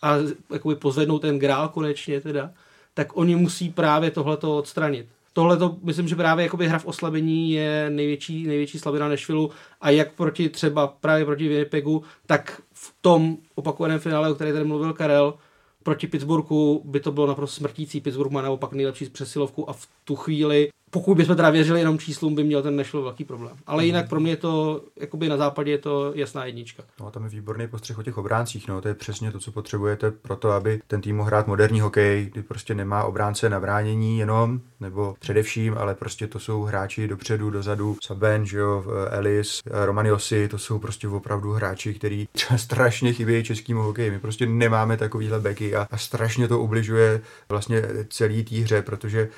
[0.02, 0.16] a
[0.52, 2.50] jakoby pozvednout ten grál konečně teda,
[2.94, 5.06] tak oni musí právě tohleto odstranit.
[5.32, 9.50] Tohle to myslím, že právě jakoby hra v oslabení je největší, největší slabina Nešvilu
[9.80, 14.64] a jak proti třeba právě proti Winnipegu, tak v tom opakovaném finále, o které tady
[14.64, 15.34] mluvil Karel,
[15.82, 18.00] proti Pittsburghu by to bylo naprosto smrtící.
[18.00, 22.34] Pittsburgh má naopak nejlepší přesilovku a v tu chvíli pokud bychom teda věřili jenom číslům,
[22.34, 23.57] by měl ten Nashville velký problém.
[23.66, 26.82] Ale jinak pro mě je to, jakoby na západě je to jasná jednička.
[27.01, 29.53] No a tam je výborný postřeh o těch obráncích, no, to je přesně to, co
[29.53, 33.61] potřebujete pro to, aby ten tým mohl hrát moderní hokej, kdy prostě nemá obránce na
[33.61, 39.61] bránění jenom, nebo především, ale prostě to jsou hráči dopředu, dozadu, Saben, že jo, Ellis,
[39.66, 44.11] Romaniosi, to jsou prostě opravdu hráči, který strašně chybějí českému hokeji.
[44.11, 49.28] My prostě nemáme takovýhle beky a, a strašně to ubližuje vlastně celý té hře, protože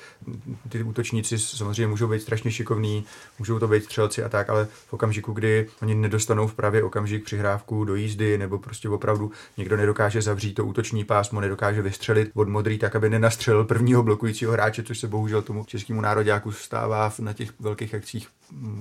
[0.69, 3.05] ty útočníci samozřejmě můžou být strašně šikovní,
[3.39, 7.23] můžou to být střelci a tak, ale v okamžiku, kdy oni nedostanou v pravý okamžik
[7.23, 12.47] přihrávku do jízdy, nebo prostě opravdu někdo nedokáže zavřít to útoční pásmo, nedokáže vystřelit od
[12.47, 17.33] modrý tak, aby nenastřelil prvního blokujícího hráče, což se bohužel tomu českému nároďáku stává na
[17.33, 18.27] těch velkých akcích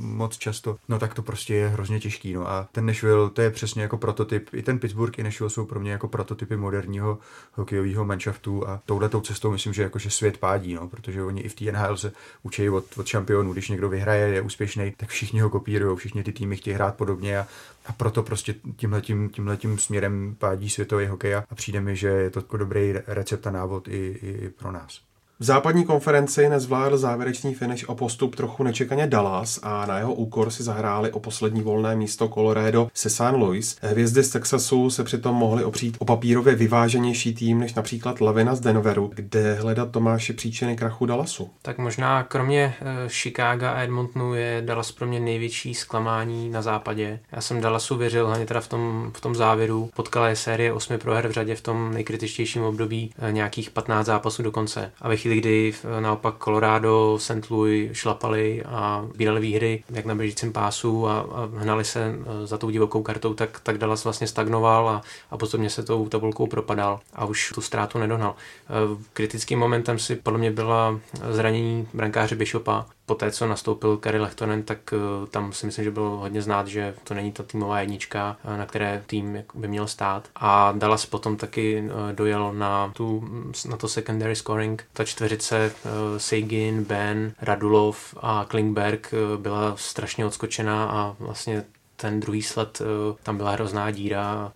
[0.00, 2.32] moc často, no tak to prostě je hrozně těžký.
[2.32, 4.48] No a ten Nashville, to je přesně jako prototyp.
[4.54, 7.18] I ten Pittsburgh, i Nashville jsou pro mě jako prototypy moderního
[7.52, 11.54] hokejového manšaftu a touhletou cestou myslím, že jakože svět pádí, no, protože oni i v
[11.54, 15.50] té NHL se učí od, od šampionů, když někdo vyhraje, je úspěšný, tak všichni ho
[15.50, 17.46] kopírují, všichni ty týmy chtějí hrát podobně a,
[17.86, 22.38] a proto prostě tímhletím, tímhletím směrem pádí světový hokej a přijde mi, že je to
[22.38, 25.11] jako dobrý recept a návod i, i pro nás.
[25.40, 30.50] V západní konferenci nezvládl závěrečný finish o postup trochu nečekaně Dallas a na jeho úkor
[30.50, 33.20] si zahráli o poslední volné místo Colorado se St.
[33.32, 33.76] Louis.
[33.82, 38.60] Hvězdy z Texasu se přitom mohly opřít o papírově vyváženější tým než například Lavina z
[38.60, 41.50] Denveru, kde hledat Tomáši příčiny krachu Dallasu.
[41.62, 47.20] Tak možná kromě uh, Chicago a Edmontonu je Dallas pro mě největší zklamání na západě.
[47.32, 49.90] Já jsem Dallasu věřil hlavně teda v tom, v tom závěru.
[49.94, 54.42] Potkala je série osmi proher v řadě v tom nejkritičtějším období uh, nějakých 15 zápasů
[54.42, 54.92] do konce.
[55.00, 57.50] A ve chvíli, kdy naopak Colorado, St.
[57.50, 62.58] Louis šlapali a bírali výhry jak na běžícím pásu a, a hnali se e, za
[62.58, 67.00] tou divokou kartou, tak, tak Dallas vlastně stagnoval a, a postupně se tou tabulkou propadal
[67.14, 68.34] a už tu ztrátu nedohnal.
[68.34, 71.00] E, kritickým momentem si podle mě byla
[71.30, 75.90] zranění brankáře Bishopa, po té, co nastoupil Kari Lehtonen, tak uh, tam si myslím, že
[75.90, 79.86] bylo hodně znát, že to není ta týmová jednička, uh, na které tým by měl
[79.86, 80.28] stát.
[80.36, 83.28] A Dallas potom taky uh, dojel na, tu,
[83.68, 84.84] na to secondary scoring.
[84.92, 85.72] Ta čtveřice
[86.16, 91.64] Seigin, Ben, Radulov a Klingberg byla strašně odskočená a vlastně
[91.96, 92.82] ten druhý sled,
[93.22, 94.52] tam byla hrozná díra.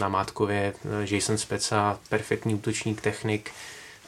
[0.00, 3.50] Na Mátkově Jason Speca, perfektní útočník, technik,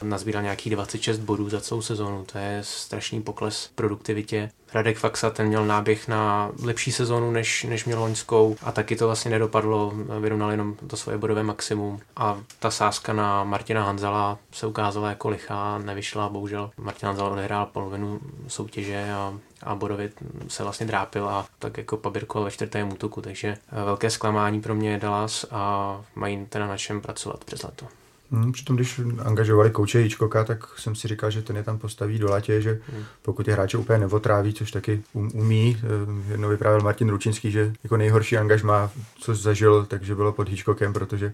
[0.03, 2.25] nazbíral nějakých 26 bodů za celou sezónu.
[2.31, 4.49] To je strašný pokles produktivitě.
[4.73, 9.05] Radek Faxa ten měl náběh na lepší sezónu, než, než měl loňskou a taky to
[9.05, 14.67] vlastně nedopadlo, vyrovnal jenom to svoje bodové maximum a ta sázka na Martina Hanzala se
[14.67, 19.33] ukázala jako lichá, nevyšla, bohužel Martin Hanzala odehrál polovinu soutěže a,
[19.63, 20.09] a bodově
[20.47, 24.91] se vlastně drápil a tak jako pabirkoval ve čtvrtém útoku, takže velké zklamání pro mě
[24.91, 27.87] je Dallas a mají teda na čem pracovat přes leto.
[28.33, 32.19] Hmm, přitom, když angažovali kouče Hitchcocka, tak jsem si říkal, že ten je tam postaví
[32.19, 33.03] do latě, že hmm.
[33.21, 35.77] pokud je hráče úplně neotráví, což taky um, umí.
[35.83, 40.93] Eh, jednou vyprávěl Martin Ručinský, že jako nejhorší angažma, co zažil, takže bylo pod Hitchcockem,
[40.93, 41.33] protože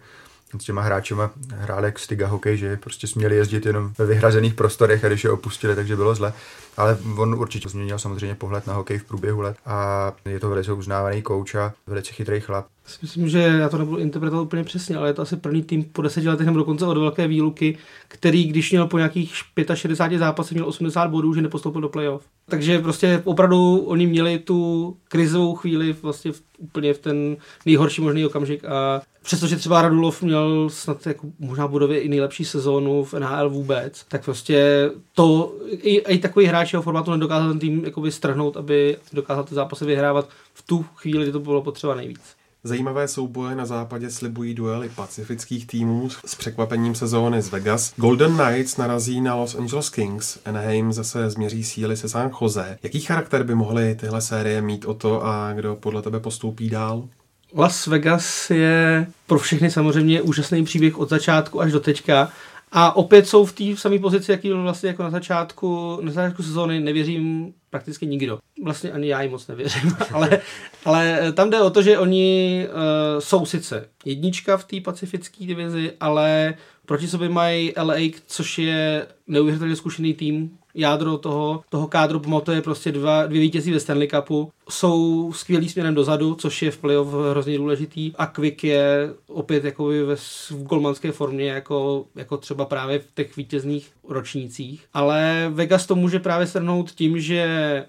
[0.58, 5.06] s těma hráčema hrál jak Stiga hokej, že prostě směli jezdit jenom ve vyhrazených prostorech
[5.06, 6.34] a když je opustili, takže bylo zle.
[6.78, 10.74] Ale on určitě změnil samozřejmě pohled na hokej v průběhu let a je to velice
[10.74, 12.66] uznávaný kouč a velice chytrý chlap.
[13.02, 16.02] Myslím, že já to nebudu interpretovat úplně přesně, ale je to asi první tým po
[16.02, 17.78] deseti letech nebo dokonce od velké výluky,
[18.08, 19.36] který, když měl po nějakých
[19.74, 22.24] 65 zápasech, měl 80 bodů, že nepostoupil do playoff.
[22.50, 28.26] Takže prostě opravdu oni měli tu krizovou chvíli vlastně v, úplně v ten nejhorší možný
[28.26, 33.50] okamžik a přestože třeba Radulov měl snad jako možná budově i nejlepší sezónu v NHL
[33.50, 38.58] vůbec, tak prostě to i, i takový hráč jeho formátu nedokázal ten tým jakoby strhnout,
[38.58, 42.22] aby dokázal ty zápasy vyhrávat v tu chvíli, kdy to bylo potřeba nejvíc.
[42.64, 47.94] Zajímavé souboje na západě slibují duely pacifických týmů s překvapením sezóny z Vegas.
[47.98, 52.78] Golden Knights narazí na Los Angeles Kings, Anaheim zase změří síly se San Jose.
[52.84, 57.08] Jaký charakter by mohly tyhle série mít o to a kdo podle tebe postoupí dál?
[57.56, 62.32] Las Vegas je pro všechny samozřejmě úžasný příběh od začátku až do teďka.
[62.72, 66.44] A opět jsou v té samé pozici, jaký byl vlastně jako na začátku, na začátku
[66.44, 68.40] sezóny, nevěřím prakticky nikdo.
[68.64, 70.40] Vlastně ani já jim moc nevěřím, ale,
[70.86, 75.92] ale tam jde o to, že oni uh, jsou sice jednička v té pacifické divizi,
[76.00, 76.54] ale
[76.86, 77.96] proti sobě mají LA,
[78.26, 83.80] což je neuvěřitelně zkušený tým, jádro toho, toho kádru pamatuje prostě dva, dvě vítězí ve
[83.80, 84.52] Stanley Cupu.
[84.70, 88.12] Jsou skvělý směrem dozadu, což je v playoff hrozně důležitý.
[88.18, 93.38] A Quick je opět jako ve v golmanské formě, jako, jako třeba právě v těch
[93.38, 94.86] vítězných ročnících.
[94.94, 97.86] Ale Vegas to může právě strhnout tím, že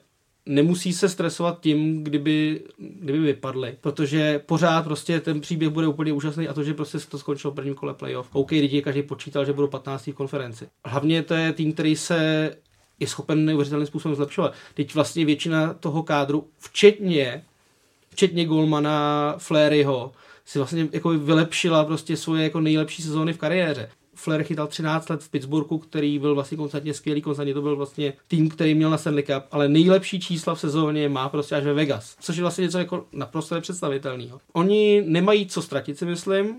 [0.47, 6.49] nemusí se stresovat tím, kdyby, kdyby vypadli, protože pořád prostě ten příběh bude úplně úžasný
[6.49, 8.29] a to, že prostě to skončilo v prvním kole playoff.
[8.33, 10.07] OK, lidi každý počítal, že budou 15.
[10.07, 10.69] v konferenci.
[10.85, 12.51] Hlavně to je tým, který se
[13.01, 14.53] je schopen neuvěřitelným způsobem zlepšovat.
[14.75, 17.45] Teď vlastně většina toho kádru, včetně,
[18.11, 20.13] včetně Golmana, Flaryho,
[20.45, 23.91] si vlastně jako vylepšila prostě svoje jako nejlepší sezóny v kariéře.
[24.15, 28.13] Flair chytal 13 let v Pittsburghu, který byl vlastně konstantně skvělý, konstantně to byl vlastně
[28.29, 31.73] tým, který měl na Stanley Cup, ale nejlepší čísla v sezóně má prostě až ve
[31.73, 34.41] Vegas, což je vlastně něco jako naprosto nepředstavitelného.
[34.53, 36.57] Oni nemají co ztratit, si myslím,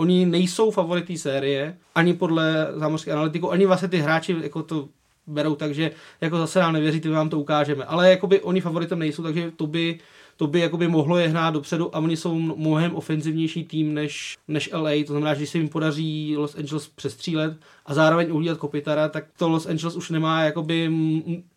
[0.00, 4.88] Oni nejsou favoritý série, ani podle zámořské analytiku, ani vlastně ty hráči jako to
[5.30, 7.84] berou tak, že jako zase nám nevěříte, my vám to ukážeme.
[7.84, 9.98] Ale jakoby oni favoritem nejsou, takže to by
[10.40, 14.70] to by jakoby mohlo je hnát dopředu a oni jsou mnohem ofenzivnější tým než, než
[14.72, 19.08] LA, to znamená, že když se jim podaří Los Angeles přestřílet a zároveň uhlídat Kopitara,
[19.08, 20.90] tak to Los Angeles už nemá jakoby,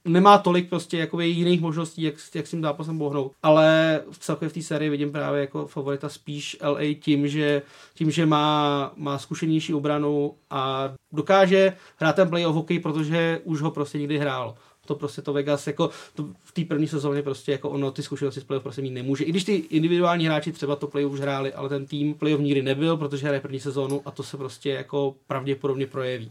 [0.05, 3.31] nemá tolik prostě jakoby jiných možností, jak, jak s tím zápasem bohnout.
[3.43, 7.61] Ale v celkově v té sérii vidím právě jako favorita spíš LA tím, že,
[7.93, 13.71] tím, že má, má zkušenější obranu a dokáže hrát ten playoff hokej, protože už ho
[13.71, 14.55] prostě nikdy hrál
[14.86, 18.41] to prostě to Vegas jako to v té první sezóně prostě jako ono ty zkušenosti
[18.41, 19.23] z playoff prostě mít nemůže.
[19.23, 22.61] I když ty individuální hráči třeba to playoff už hráli, ale ten tým playoff nikdy
[22.61, 26.29] nebyl, protože hraje první sezónu a to se prostě jako pravděpodobně projeví.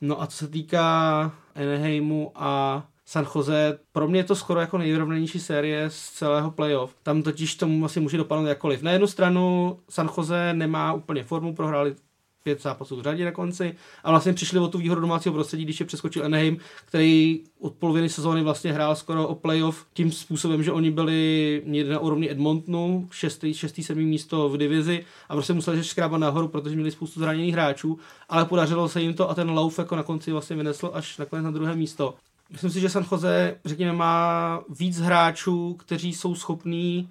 [0.00, 4.78] No a co se týká Anaheimu a San Jose, pro mě je to skoro jako
[4.78, 6.94] nejvyrovnanější série z celého playoff.
[7.02, 8.82] Tam totiž tomu asi může dopadnout jakkoliv.
[8.82, 11.94] Na jednu stranu San Jose nemá úplně formu, prohráli
[12.42, 13.74] pět zápasů v řadě na konci
[14.04, 18.08] a vlastně přišli o tu výhodu domácího prostředí, když je přeskočil Anaheim, který od poloviny
[18.08, 23.08] sezóny vlastně hrál skoro o playoff tím způsobem, že oni byli někde na úrovni Edmontonu,
[23.10, 27.52] šestý, šestý, sedmý místo v divizi a prostě museli škrábat nahoru, protože měli spoustu zraněných
[27.52, 31.18] hráčů, ale podařilo se jim to a ten lauf jako na konci vlastně vynesl až
[31.18, 32.14] nakonec na druhé místo.
[32.50, 37.08] Myslím si, že San Jose, řekněme, má víc hráčů, kteří jsou schopní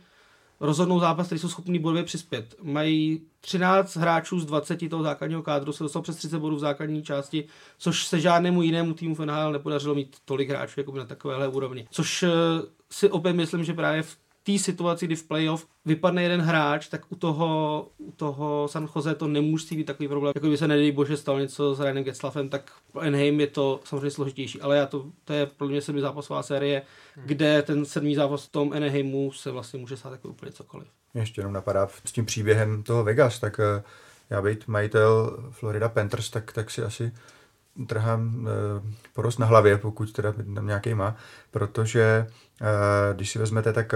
[0.60, 2.55] rozhodnou zápas, který jsou schopní bodově přispět.
[2.62, 7.03] Mají 13 hráčů z 20 toho základního kádru, se dostal přes 30 bodů v základní
[7.03, 7.47] části,
[7.78, 11.88] což se žádnému jinému týmu v NHL nepodařilo mít tolik hráčů jako na takovéhle úrovni.
[11.91, 12.30] Což eh,
[12.91, 17.02] si opět myslím, že právě v té situaci, kdy v playoff vypadne jeden hráč, tak
[17.10, 20.32] u toho, u toho San Jose to nemusí být takový problém.
[20.36, 23.80] Jako by se nedej bože stalo něco s Ryanem Getzlafem, tak pro Enheim je to
[23.84, 24.62] samozřejmě složitější.
[24.62, 26.82] Ale já to, to je pro mě sedmi zápasová série,
[27.16, 27.26] hmm.
[27.28, 30.88] kde ten sedmý zápas v tom Enheimu se vlastně může stát jako úplně cokoliv.
[31.14, 33.84] Ještě jenom napadá s tím příběhem toho Vegas, tak eh,
[34.30, 37.12] já být majitel Florida Panthers, tak, tak si asi
[37.88, 38.52] trhám e,
[39.14, 41.16] porost na hlavě, pokud teda tam nějaký má,
[41.52, 42.28] protože
[43.14, 43.93] Když si vezmete, tak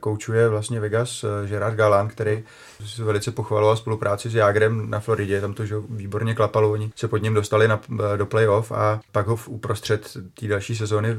[0.00, 2.44] koučuje vlastně Vegas Gerard Galan, který
[2.86, 7.08] se velice pochvaloval spolupráci s Jágrem na Floridě, tam to že výborně klapalo, oni se
[7.08, 7.80] pod ním dostali na,
[8.16, 11.16] do playoff a pak ho v uprostřed té další sezóny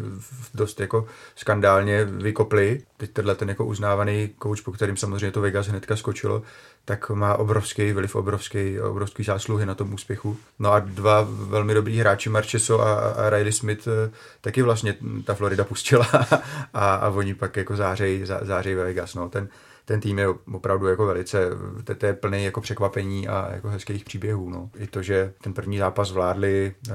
[0.54, 2.82] dost jako skandálně vykopli.
[2.98, 6.42] Teď tenhle ten jako uznávaný kouč, po kterým samozřejmě to Vegas hnedka skočilo,
[6.86, 10.38] tak má obrovský vliv, obrovský, obrovský zásluhy na tom úspěchu.
[10.60, 15.34] No a dva velmi dobrý hráči, Marcheso a, a Riley Smith, eh, taky vlastně ta
[15.34, 16.08] Florida pustila
[16.74, 19.16] a, a oni pak jako zářej, zá, ve Vegas.
[19.16, 19.30] No.
[19.30, 19.48] Ten,
[19.86, 21.50] ten tým je opravdu jako velice,
[21.98, 24.50] to je plný jako překvapení a jako hezkých příběhů.
[24.50, 24.70] No.
[24.78, 26.94] I to, že ten první zápas vládli, eh,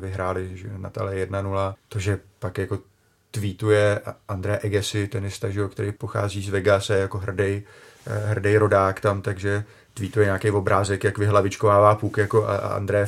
[0.00, 2.78] vyhráli na tele 1-0, to, že pak jako
[3.30, 7.62] tweetuje André Egesi, tenista, že, který pochází z Vegase jako hrdý,
[8.06, 9.64] eh, hrdý rodák tam, takže
[9.94, 13.06] tweetuje nějaký obrázek, jak vyhlavičkovává puk jako André,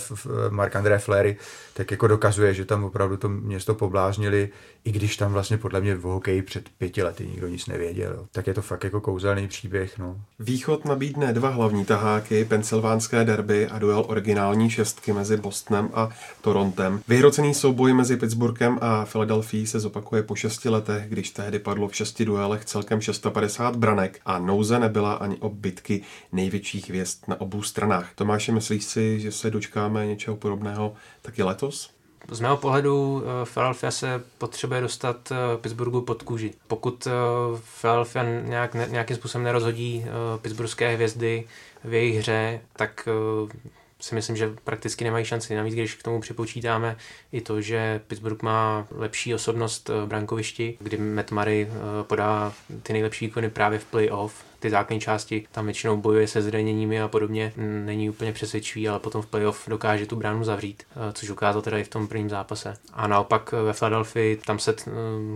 [0.51, 1.37] Mark André Flery,
[1.75, 4.49] tak jako dokazuje, že tam opravdu to město pobláznili,
[4.85, 8.27] i když tam vlastně podle mě v hokeji před pěti lety nikdo nic nevěděl.
[8.33, 9.99] Tak je to fakt jako kouzelný příběh.
[9.99, 10.17] No.
[10.39, 16.09] Východ nabídne dva hlavní taháky, pensylvánské derby a duel originální šestky mezi Bostonem a
[16.41, 17.01] Torontem.
[17.09, 21.95] Vyhrocený souboj mezi Pittsburghem a Philadelphia se zopakuje po šesti letech, když tehdy padlo v
[21.97, 26.03] šesti duelech celkem 650 branek a nouze nebyla ani o bitky
[26.33, 28.11] největších hvězd na obou stranách.
[28.15, 31.91] Tomáše, myslíš si, že se dočkáme něčeho podobného taky letos?
[32.29, 36.55] Z mého pohledu eh, Philadelphia se potřebuje dostat eh, Pittsburghu pod kůži.
[36.67, 37.11] Pokud eh,
[37.81, 40.07] Philadelphia nějak, nějakým způsobem nerozhodí
[40.43, 41.45] pittsburghské hvězdy
[41.85, 43.09] v jejich hře, tak
[44.01, 45.55] si myslím, že prakticky nemají šanci.
[45.55, 46.97] Navíc, když k tomu připočítáme
[47.33, 51.69] i to, že Pittsburgh má lepší osobnost v brankovišti, kdy Matt Murray
[52.03, 52.53] podá
[52.83, 57.09] ty nejlepší výkony právě v playoff, ty základní části tam většinou bojuje se zraněními a
[57.09, 61.63] podobně, není úplně přesvědčivý, ale potom v playoff dokáže tu bránu zavřít, eh, což ukázal
[61.63, 62.77] teda i v tom prvním zápase.
[62.93, 64.91] A naopak ve Philadelphia tam se eh,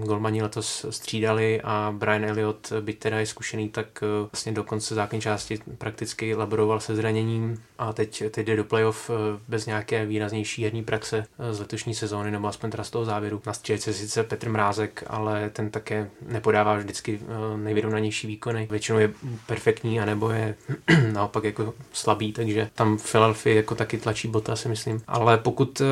[0.04, 4.94] golmani letos střídali a Brian Elliott, byť teda je zkušený, tak eh, vlastně do konce
[4.94, 9.10] základní části prakticky laboroval se zraněním a teď, teď jde do playoff
[9.48, 13.42] bez nějaké výraznější herní praxe z letošní sezóny, nebo aspoň teda z toho závěru.
[13.46, 17.20] Na střílece sice Petr Mrázek, ale ten také nepodává vždycky
[17.56, 18.68] nejvyrovnanější výkony.
[18.70, 19.13] Většinou je
[19.46, 20.54] perfektní, anebo je
[21.12, 25.02] naopak jako slabý, takže tam Philadelphia jako taky tlačí bota, si myslím.
[25.06, 25.84] Ale pokud eh,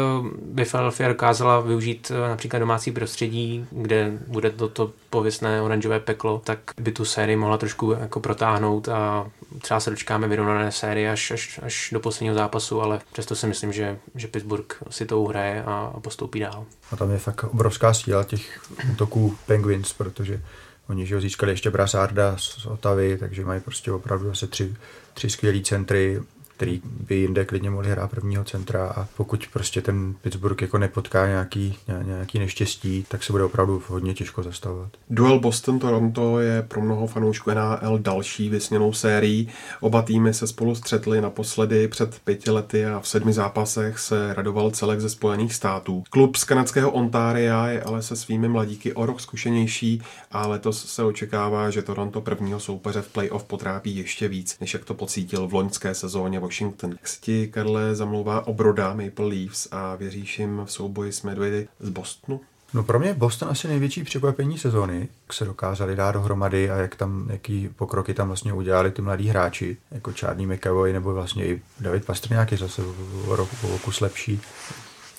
[0.42, 6.42] by Philadelphia dokázala využít eh, například domácí prostředí, kde bude to, to pověstné oranžové peklo,
[6.44, 9.26] tak by tu sérii mohla trošku jako protáhnout a
[9.60, 13.72] třeba se dočkáme vyrovnané série až, až, až do posledního zápasu, ale přesto si myslím,
[13.72, 16.64] že, že Pittsburgh si to uhraje a, a postoupí dál.
[16.92, 18.60] A tam je fakt obrovská síla těch
[18.92, 20.40] útoků Penguins, protože
[20.88, 24.74] Oni že ho získali ještě Brasarda z Otavy, takže mají prostě opravdu asi tři,
[25.14, 26.22] tři skvělý centry
[26.62, 31.26] který by jinde klidně mohli hrát prvního centra a pokud prostě ten Pittsburgh jako nepotká
[31.26, 34.88] nějaký, nějaký neštěstí, tak se bude opravdu hodně těžko zastavovat.
[35.10, 39.48] Duel Boston-Toronto je pro mnoho fanoušků NHL další vysněnou sérií.
[39.80, 44.70] Oba týmy se spolu střetly naposledy před pěti lety a v sedmi zápasech se radoval
[44.70, 46.04] celek ze Spojených států.
[46.10, 51.04] Klub z kanadského Ontaria je ale se svými mladíky o rok zkušenější a letos se
[51.04, 55.54] očekává, že Toronto prvního soupeře v playoff potrápí ještě víc, než jak to pocítil v
[55.54, 56.90] loňské sezóně Washington.
[56.90, 61.68] Jak se ti, Karle, zamlouvá obroda Maple Leafs a věříš jim v souboji s Medvedy
[61.80, 62.40] z Bostonu?
[62.74, 66.96] No pro mě Boston asi největší překvapení sezóny, jak se dokázali dát dohromady a jak
[66.96, 71.62] tam, jaký pokroky tam vlastně udělali ty mladí hráči, jako Charlie McAvoy nebo vlastně i
[71.80, 72.82] David Pastrňák je zase
[73.26, 74.40] o roku, o kus lepší.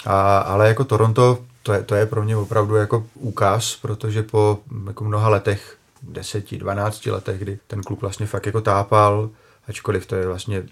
[0.05, 4.59] A, ale jako Toronto, to je, to je pro mě opravdu jako úkaz, protože po
[4.87, 9.29] jako mnoha letech, deseti, dvanácti letech, kdy ten klub vlastně fakt jako tápal,
[9.67, 10.63] ačkoliv to je vlastně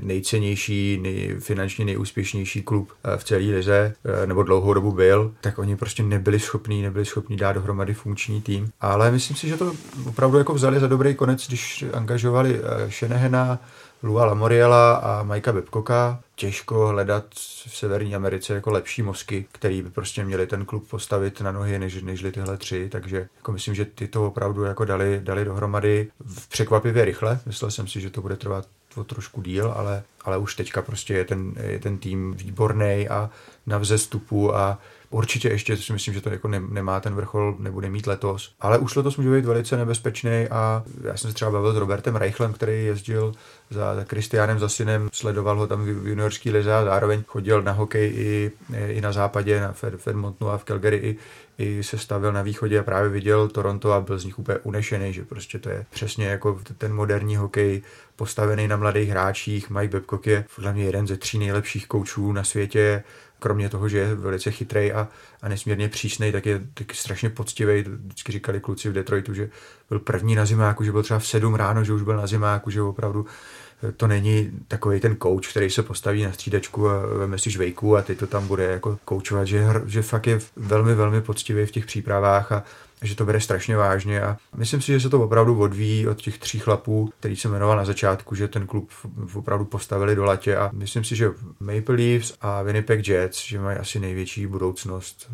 [0.00, 5.58] nejcennější, nej, finančně nejúspěšnější klub eh, v celé lize, eh, nebo dlouhou dobu byl, tak
[5.58, 8.70] oni prostě nebyli schopní, nebyli schopní dát dohromady funkční tým.
[8.80, 9.72] Ale myslím si, že to
[10.08, 13.58] opravdu jako vzali za dobrý konec, když angažovali eh, Shenehena,
[14.02, 16.20] Lua Lamoriela a Majka Bebkoka.
[16.34, 17.24] Těžko hledat
[17.68, 21.78] v Severní Americe jako lepší mozky, který by prostě měli ten klub postavit na nohy,
[21.78, 26.10] než, nežli tyhle tři, takže jako myslím, že ty to opravdu jako dali, dali dohromady
[26.24, 27.40] v překvapivě rychle.
[27.46, 28.66] Myslel jsem si, že to bude trvat
[28.96, 33.30] o trošku díl, ale, ale už teďka prostě je ten, je ten tým výborný a
[33.66, 34.78] na vzestupu a
[35.10, 38.78] určitě ještě si myslím, že to jako ne, nemá ten vrchol, nebude mít letos, ale
[38.78, 42.52] už letos může být velice nebezpečný a já jsem se třeba bavil s Robertem Reichlem,
[42.52, 43.32] který jezdil
[43.70, 48.52] za Kristiánem Zasinem, sledoval ho tam v juniorský lize a zároveň chodil na hokej i,
[48.88, 51.16] i na západě, na Fairmontonu a v Calgary i,
[51.58, 55.12] i se stavil na východě a právě viděl Toronto a byl z nich úplně unešený,
[55.12, 57.82] že prostě to je přesně jako ten moderní hokej,
[58.16, 59.70] postavený na mladých hráčích.
[59.70, 63.04] Mike Babcock je podle mě jeden ze tří nejlepších koučů na světě.
[63.40, 65.08] Kromě toho, že je velice chytrý a,
[65.42, 67.82] a nesmírně přísný, tak je taky strašně poctivý.
[67.82, 69.50] Vždycky říkali kluci v Detroitu, že
[69.88, 72.70] byl první na zimáku, že byl třeba v sedm ráno, že už byl na zimáku,
[72.70, 73.26] že opravdu
[73.96, 78.02] to není takový ten coach, který se postaví na střídačku a veme si žvejku a
[78.02, 81.86] teď to tam bude jako koučovat, že, že fakt je velmi, velmi poctivý v těch
[81.86, 82.64] přípravách a
[83.02, 84.22] že to bere strašně vážně.
[84.22, 87.76] A myslím si, že se to opravdu odvíjí od těch tří chlapů, který se jmenoval
[87.76, 88.90] na začátku, že ten klub
[89.34, 90.56] opravdu postavili do latě.
[90.56, 95.30] A myslím si, že Maple Leafs a Winnipeg Jets, že mají asi největší budoucnost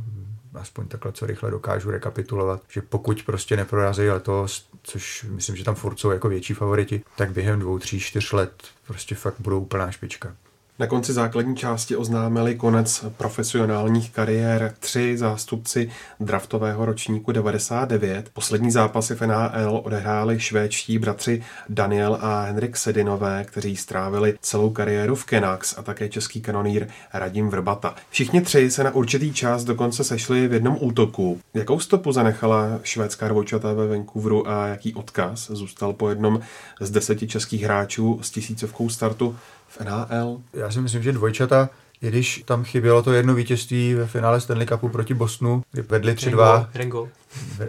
[0.59, 5.75] aspoň takhle, co rychle dokážu rekapitulovat, že pokud prostě neprorazí letos, což myslím, že tam
[5.75, 8.53] furt jsou jako větší favoriti, tak během dvou, tří, čtyř let
[8.87, 10.37] prostě fakt budou úplná špička.
[10.79, 18.31] Na konci základní části oznámili konec profesionálních kariér tři zástupci draftového ročníku 99.
[18.33, 25.15] Poslední zápasy v NHL odehráli švédští bratři Daniel a Henrik Sedinové, kteří strávili celou kariéru
[25.15, 27.95] v Kenax a také český kanonýr Radim Vrbata.
[28.11, 31.41] Všichni tři se na určitý čas dokonce sešli v jednom útoku.
[31.55, 36.41] Jakou stopu zanechala švédská dvojčata ve Vancouveru a jaký odkaz zůstal po jednom
[36.81, 39.37] z deseti českých hráčů s tisícovkou startu
[39.79, 40.41] v NHL?
[40.53, 41.69] Já si myslím, že dvojčata
[42.03, 46.15] i když tam chybělo to jedno vítězství ve finále Stanley Cupu proti Bostonu, kdy vedli
[46.15, 46.69] 3-2,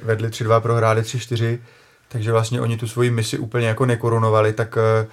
[0.02, 1.60] vedli 3-2, prohráli 3-4,
[2.08, 5.08] takže vlastně oni tu svoji misi úplně jako nekorunovali, tak, eh,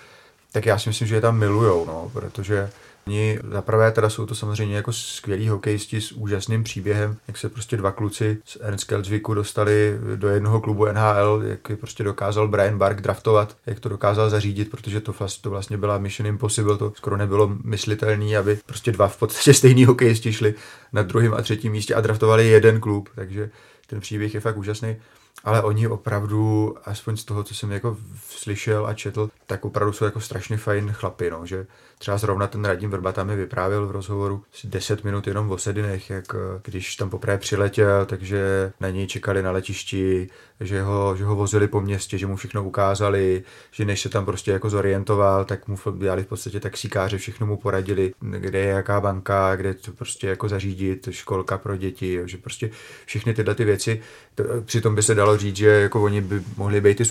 [0.52, 2.70] tak já si myslím, že je tam milujou, no, protože
[3.06, 7.48] Oni za prvé teda jsou to samozřejmě jako skvělí hokejisti s úžasným příběhem, jak se
[7.48, 12.48] prostě dva kluci z Ernst Kelzviku dostali do jednoho klubu NHL, jak je prostě dokázal
[12.48, 16.76] Brian Bark draftovat, jak to dokázal zařídit, protože to, vlastně, to vlastně byla Mission Impossible,
[16.76, 20.54] to skoro nebylo myslitelné, aby prostě dva v podstatě stejný hokejisti šli
[20.92, 23.50] na druhém a třetím místě a draftovali jeden klub, takže
[23.86, 24.96] ten příběh je fakt úžasný.
[25.44, 27.96] Ale oni opravdu, aspoň z toho, co jsem jako
[28.28, 31.66] slyšel a četl, tak opravdu jsou jako strašně fajn chlapy, no, že
[31.98, 36.10] třeba zrovna ten Radim Vrba tam mi vyprávěl v rozhovoru 10 minut jenom o sedinech,
[36.10, 40.28] jak eh, když tam poprvé přiletěl, takže na něj čekali na letišti,
[40.60, 44.24] že ho, že ho vozili po městě, že mu všechno ukázali, že než se tam
[44.24, 49.00] prostě jako zorientoval, tak mu dělali v podstatě taxikáře, všechno mu poradili, kde je jaká
[49.00, 52.70] banka, kde to prostě jako zařídit, školka pro děti, jo, že prostě
[53.06, 54.02] všechny tyhle ty věci,
[54.34, 57.04] to, přitom by se dalo říct, že jako oni by mohli být ty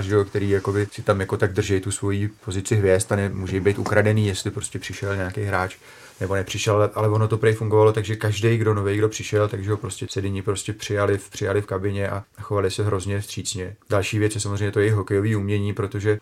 [0.00, 3.60] že jo, který jakoby si tam jako tak drží tu svoji pozici hvězd a nemůže
[3.60, 5.76] být ukradený, jestli prostě přišel nějaký hráč
[6.20, 9.76] nebo nepřišel, ale ono to prej fungovalo, takže každý, kdo nový, kdo přišel, takže ho
[9.76, 13.76] prostě sedini prostě přijali, v, přijali v kabině a chovali se hrozně vstřícně.
[13.90, 16.18] Další věc je samozřejmě to jejich hokejové umění, protože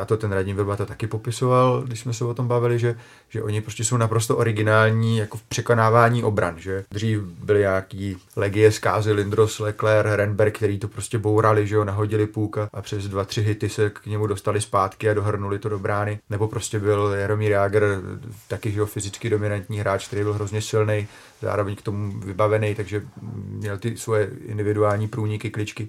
[0.00, 2.96] a to ten Radim Vrba to taky popisoval, když jsme se o tom bavili, že,
[3.28, 6.84] že oni prostě jsou naprosto originální jako v překonávání obran, že?
[6.90, 12.26] Dřív byli nějaký legie zkázy Lindros, Leclerc, Renberg, který to prostě bourali, že jo, nahodili
[12.26, 15.78] půlka a přes dva, tři hity se k němu dostali zpátky a dohrnuli to do
[15.78, 18.02] brány, nebo prostě byl Jaromír Jágr,
[18.48, 21.08] taky, že jo, fyzicky dominantní hráč, který byl hrozně silný,
[21.42, 23.02] zároveň k tomu vybavený, takže
[23.48, 25.88] měl ty svoje individuální průniky, kličky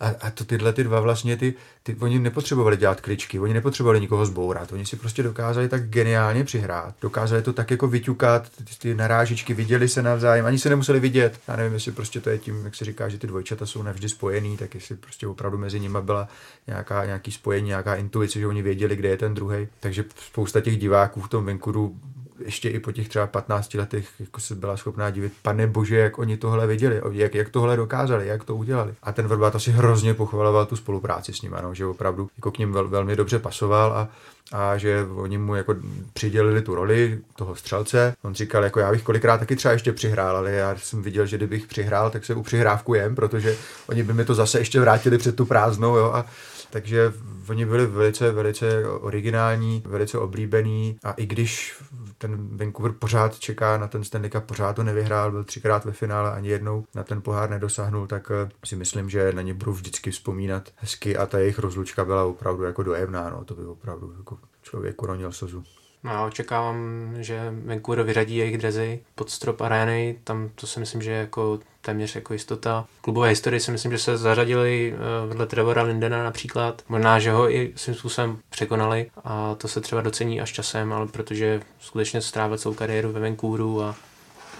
[0.00, 4.00] a, a to tyhle ty dva vlastně, ty, ty, oni nepotřebovali dělat kličky, oni nepotřebovali
[4.00, 8.64] nikoho zbourat, oni si prostě dokázali tak geniálně přihrát, dokázali to tak jako vyťukat, ty,
[8.78, 11.40] ty narážičky viděli se navzájem, ani se nemuseli vidět.
[11.48, 14.08] Já nevím, jestli prostě to je tím, jak se říká, že ty dvojčata jsou navždy
[14.08, 16.28] spojený, tak jestli prostě opravdu mezi nimi byla
[16.66, 19.68] nějaká, nějaký spojení, nějaká intuice, že oni věděli, kde je ten druhý.
[19.80, 21.96] Takže spousta těch diváků v tom Vancouveru
[22.44, 26.18] ještě i po těch třeba 15 letech jako se byla schopná divit, pane bože, jak
[26.18, 28.94] oni tohle viděli, jak, jak tohle dokázali, jak to udělali.
[29.02, 32.58] A ten Verbát asi hrozně pochvaloval tu spolupráci s ním, ano, že opravdu jako k
[32.58, 34.08] ním vel, velmi dobře pasoval a,
[34.52, 35.74] a že oni mu jako
[36.12, 38.14] přidělili tu roli toho střelce.
[38.22, 41.36] On říkal, jako já bych kolikrát taky třeba ještě přihrál, ale já jsem viděl, že
[41.36, 43.56] kdybych přihrál, tak se u přihrávku jem, protože
[43.88, 46.24] oni by mi to zase ještě vrátili před tu prázdnou, jo, a
[46.70, 47.12] takže
[47.48, 51.82] oni byli velice, velice originální, velice oblíbený a i když
[52.18, 56.32] ten Vancouver pořád čeká na ten Stanley Cup, pořád to nevyhrál, byl třikrát ve finále,
[56.32, 60.10] ani jednou na ten pohár nedosáhnul, tak eh, si myslím, že na ně budu vždycky
[60.10, 64.38] vzpomínat hezky a ta jejich rozlučka byla opravdu jako dojemná, no, to by opravdu jako
[64.62, 65.64] člověk uronil slzu.
[66.04, 71.02] No já očekávám, že Vancouver vyřadí jejich drezy pod strop arény, tam to si myslím,
[71.02, 72.86] že je jako téměř jako jistota.
[73.00, 76.82] Klubové historii si myslím, že se zařadili eh, vedle Trevora Lindena například.
[76.88, 81.06] Možná, že ho i svým způsobem překonali a to se třeba docení až časem, ale
[81.06, 83.94] protože skutečně strávil celou kariéru ve Vancouveru a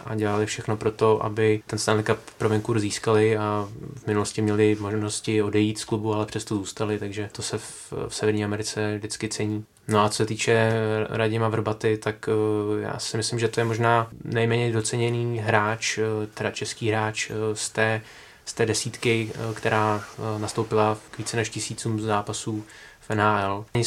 [0.06, 4.42] a dělali všechno pro to, aby ten Stanley Cup pro Vancouver získali a v minulosti
[4.42, 8.96] měli možnosti odejít z klubu, ale přesto zůstali, takže to se v, v Severní Americe
[8.98, 9.64] vždycky cení.
[9.88, 10.72] No a co se týče
[11.08, 16.04] Radima Vrbaty, tak uh, já si myslím, že to je možná nejméně doceněný hráč, uh,
[16.34, 18.00] teda český hráč uh, z té,
[18.44, 20.04] z té desítky, která
[20.38, 22.64] nastoupila k více než tisícům zápasů
[23.14, 23.64] NHL.
[23.74, 23.84] Není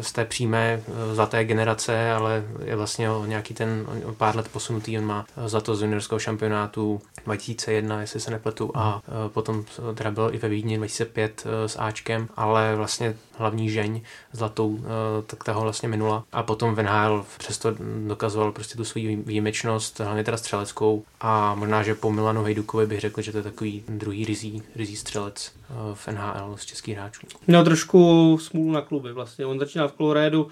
[0.00, 4.48] z té, přímé eh, zlaté generace, ale je vlastně o nějaký ten o pár let
[4.48, 4.98] posunutý.
[4.98, 9.64] On má zlato z juniorského šampionátu 2001, jestli se nepletu, a potom
[9.94, 14.00] teda byl i ve Vídni 2005 s Ačkem, ale vlastně hlavní žeň
[14.32, 14.78] zlatou,
[15.26, 16.24] tak ta ho vlastně minula.
[16.32, 17.74] A potom v NHL přesto
[18.06, 23.00] dokazoval prostě tu svou výjimečnost, hlavně teda střeleckou a možná, že po Milanu Hejdukovi bych
[23.00, 27.26] řekl, že to je takový druhý rizí, rizí střelec eh, v NHL z českých hráčů.
[27.46, 28.38] Měl trošku
[28.70, 29.46] na kluby vlastně.
[29.46, 30.48] On začínal v Colorédu,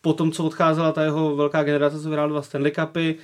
[0.00, 3.14] po tom, co odcházela ta jeho velká generace, co vyhrál dva Stanley Cupy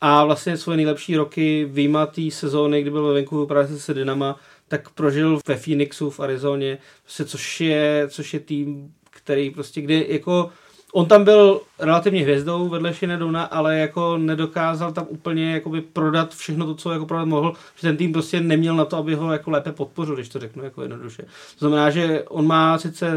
[0.00, 4.36] a vlastně svoje nejlepší roky výjimá sezóny, kdy byl ve Vancouveru právě se Dynama,
[4.68, 10.06] tak prožil ve Phoenixu v Arizoně, prostě, což, je, což je tým, který prostě, kdy
[10.08, 10.50] jako
[10.92, 16.66] on tam byl relativně hvězdou vedle Shinedona, ale jako nedokázal tam úplně jakoby prodat všechno
[16.66, 19.50] to, co jako prodat mohl, že ten tým prostě neměl na to, aby ho jako
[19.50, 21.22] lépe podpořil, když to řeknu jako jednoduše.
[21.22, 23.12] To znamená, že on má sice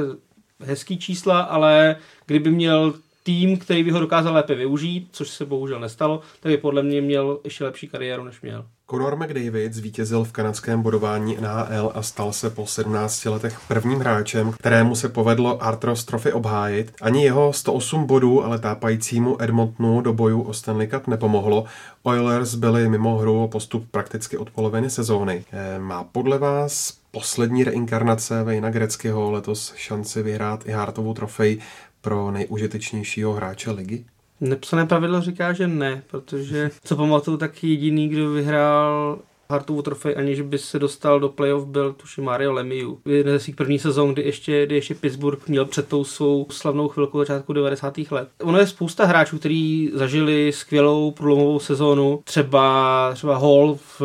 [0.59, 1.95] hezký čísla, ale
[2.25, 2.93] kdyby měl
[3.25, 7.01] tým, který by ho dokázal lépe využít, což se bohužel nestalo, tak by podle mě
[7.01, 8.65] měl ještě lepší kariéru, než měl.
[8.89, 14.51] Conor McDavid zvítězil v kanadském bodování NHL a stal se po 17 letech prvním hráčem,
[14.51, 16.93] kterému se povedlo Artros Trophy obhájit.
[17.01, 21.65] Ani jeho 108 bodů, ale tápajícímu Edmontonu do boju o Stanley Cup nepomohlo.
[22.03, 25.45] Oilers byli mimo hru postup prakticky od poloviny sezóny.
[25.51, 31.59] Eh, má podle vás poslední reinkarnace Vejna Greckého letos šanci vyhrát i Hartovou trofej
[32.01, 34.05] pro nejužitečnějšího hráče ligy?
[34.41, 40.41] Nepsané pravidlo říká, že ne, protože co pamatuju, tak jediný, kdo vyhrál Hartovu trofej, aniž
[40.41, 42.97] by se dostal do playoff, byl tuším Mario Lemieux.
[43.05, 46.87] Jeden ze svých prvních sezon, kdy ještě, kdy ještě Pittsburgh měl před tou svou slavnou
[46.87, 47.97] chvilku začátku 90.
[48.11, 48.29] let.
[48.43, 54.01] Ono je spousta hráčů, kteří zažili skvělou průlomovou sezónu, třeba, třeba Hall v,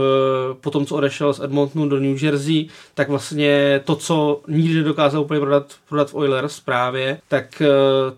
[0.61, 5.21] po tom, co odešel z Edmontonu do New Jersey, tak vlastně to, co nikdy nedokázal
[5.21, 7.67] úplně prodat, prodat v Oilers právě, tak eh,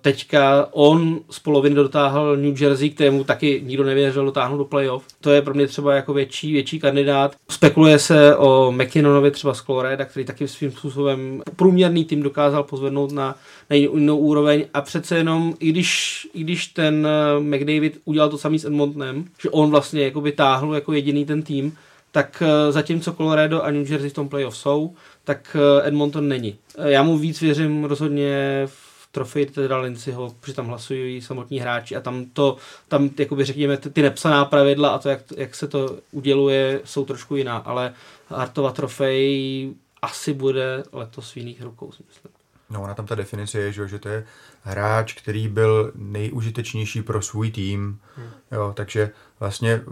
[0.01, 5.05] teďka on z poloviny dotáhl New Jersey, kterému taky nikdo nevěřil dotáhnout do playoff.
[5.23, 7.37] To je pro mě třeba jako větší, větší kandidát.
[7.49, 13.13] Spekuluje se o McKinnonovi třeba z Coloreda, který taky svým způsobem průměrný tým dokázal pozvednout
[13.13, 13.37] na,
[13.71, 18.39] na jinou úroveň a přece jenom, i když, i když ten eh, McDavid udělal to
[18.39, 21.77] samý s Edmontonem, že on vlastně jako by táhl jako jediný ten tým,
[22.13, 24.95] tak eh, zatímco Colorado a New Jersey v tom playoff jsou,
[25.25, 26.57] tak eh, Edmonton není.
[26.85, 28.82] Já mu víc věřím rozhodně v
[29.13, 32.57] trofej teda Linciho, protože tam hlasují samotní hráči a tam to,
[32.89, 37.37] tam jakoby řekněme ty nepsaná pravidla a to, jak, jak se to uděluje, jsou trošku
[37.37, 37.93] jiná, ale
[38.29, 42.33] Hartova trofej asi bude letos v jiných rukou, si myslím.
[42.71, 44.25] No, ona tam ta definice je, že, že to je
[44.63, 47.99] hráč, který byl nejužitečnější pro svůj tým.
[48.17, 48.31] Hmm.
[48.53, 49.11] Jo, takže
[49.41, 49.83] vlastně,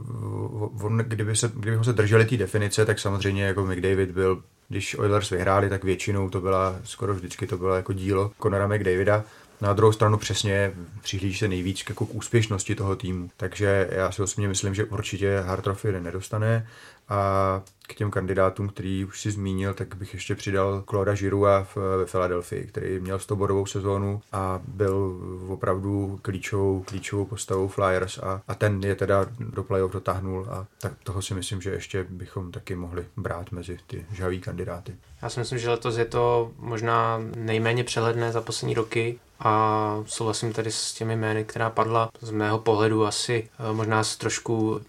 [0.82, 5.30] on, kdyby, se, kdybychom se drželi té definice, tak samozřejmě jako McDavid byl když Oilers
[5.30, 9.24] vyhráli, tak většinou to byla, skoro vždycky to bylo jako dílo Conora McDavida.
[9.60, 13.30] Na druhou stranu přesně přihlíží se nejvíc jako k úspěšnosti toho týmu.
[13.36, 16.66] Takže já si osobně myslím, že určitě Hard Trophy nedostane
[17.10, 22.06] a k těm kandidátům, který už si zmínil, tak bych ještě přidal Claude Giroua ve
[22.06, 28.54] Philadelphii, který měl 100 bodovou sezónu a byl opravdu klíčovou, klíčovou postavou Flyers a, a
[28.54, 32.76] ten je teda do playoff dotáhnul a tak toho si myslím, že ještě bychom taky
[32.76, 34.94] mohli brát mezi ty žavý kandidáty.
[35.22, 40.52] Já si myslím, že letos je to možná nejméně přehledné za poslední roky a souhlasím
[40.52, 42.10] tady s těmi jmény, která padla.
[42.20, 44.80] Z mého pohledu asi eh, možná trošku,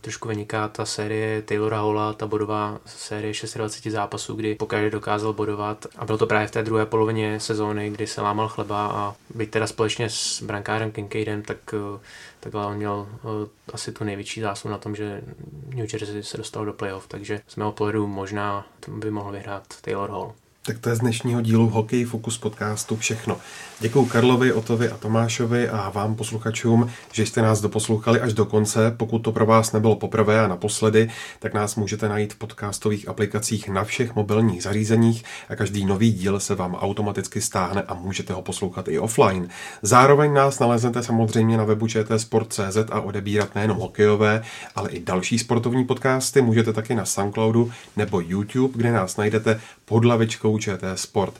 [0.00, 5.86] trošku vyniká ta série Taylora Holla, ta bodová série 26 zápasů, kdy pokaždé dokázal bodovat
[5.96, 9.50] a bylo to právě v té druhé polovině sezóny, kdy se lámal chleba a byť
[9.50, 12.00] teda společně s brankářem Kincaidem, tak, eh,
[12.40, 15.20] tak on měl eh, asi tu největší zásluhu na tom, že
[15.68, 20.10] New Jersey se dostal do playoff, takže z mého pohledu možná by mohl vyhrát Taylor
[20.10, 20.34] Hall.
[20.64, 23.36] Tak to je z dnešního dílu Hokej Focus podcastu všechno.
[23.80, 28.94] Děkuji Karlovi, Otovi a Tomášovi a vám posluchačům, že jste nás doposlouchali až do konce.
[28.96, 33.68] Pokud to pro vás nebylo poprvé a naposledy, tak nás můžete najít v podcastových aplikacích
[33.68, 38.42] na všech mobilních zařízeních a každý nový díl se vám automaticky stáhne a můžete ho
[38.42, 39.48] poslouchat i offline.
[39.82, 44.42] Zároveň nás naleznete samozřejmě na webu čtsport.cz a odebírat nejenom hokejové,
[44.74, 50.04] ale i další sportovní podcasty můžete taky na Soundcloudu nebo YouTube, kde nás najdete pod
[50.04, 51.34] lavičkou ČT Sport.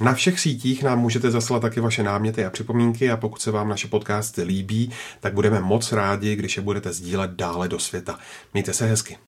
[0.00, 3.68] Na všech sítích nám můžete zaslat taky vaše náměty a připomínky a pokud se vám
[3.68, 4.90] naše podcasty líbí,
[5.20, 8.18] tak budeme moc rádi, když je budete sdílet dále do světa.
[8.54, 9.18] Mějte se hezky.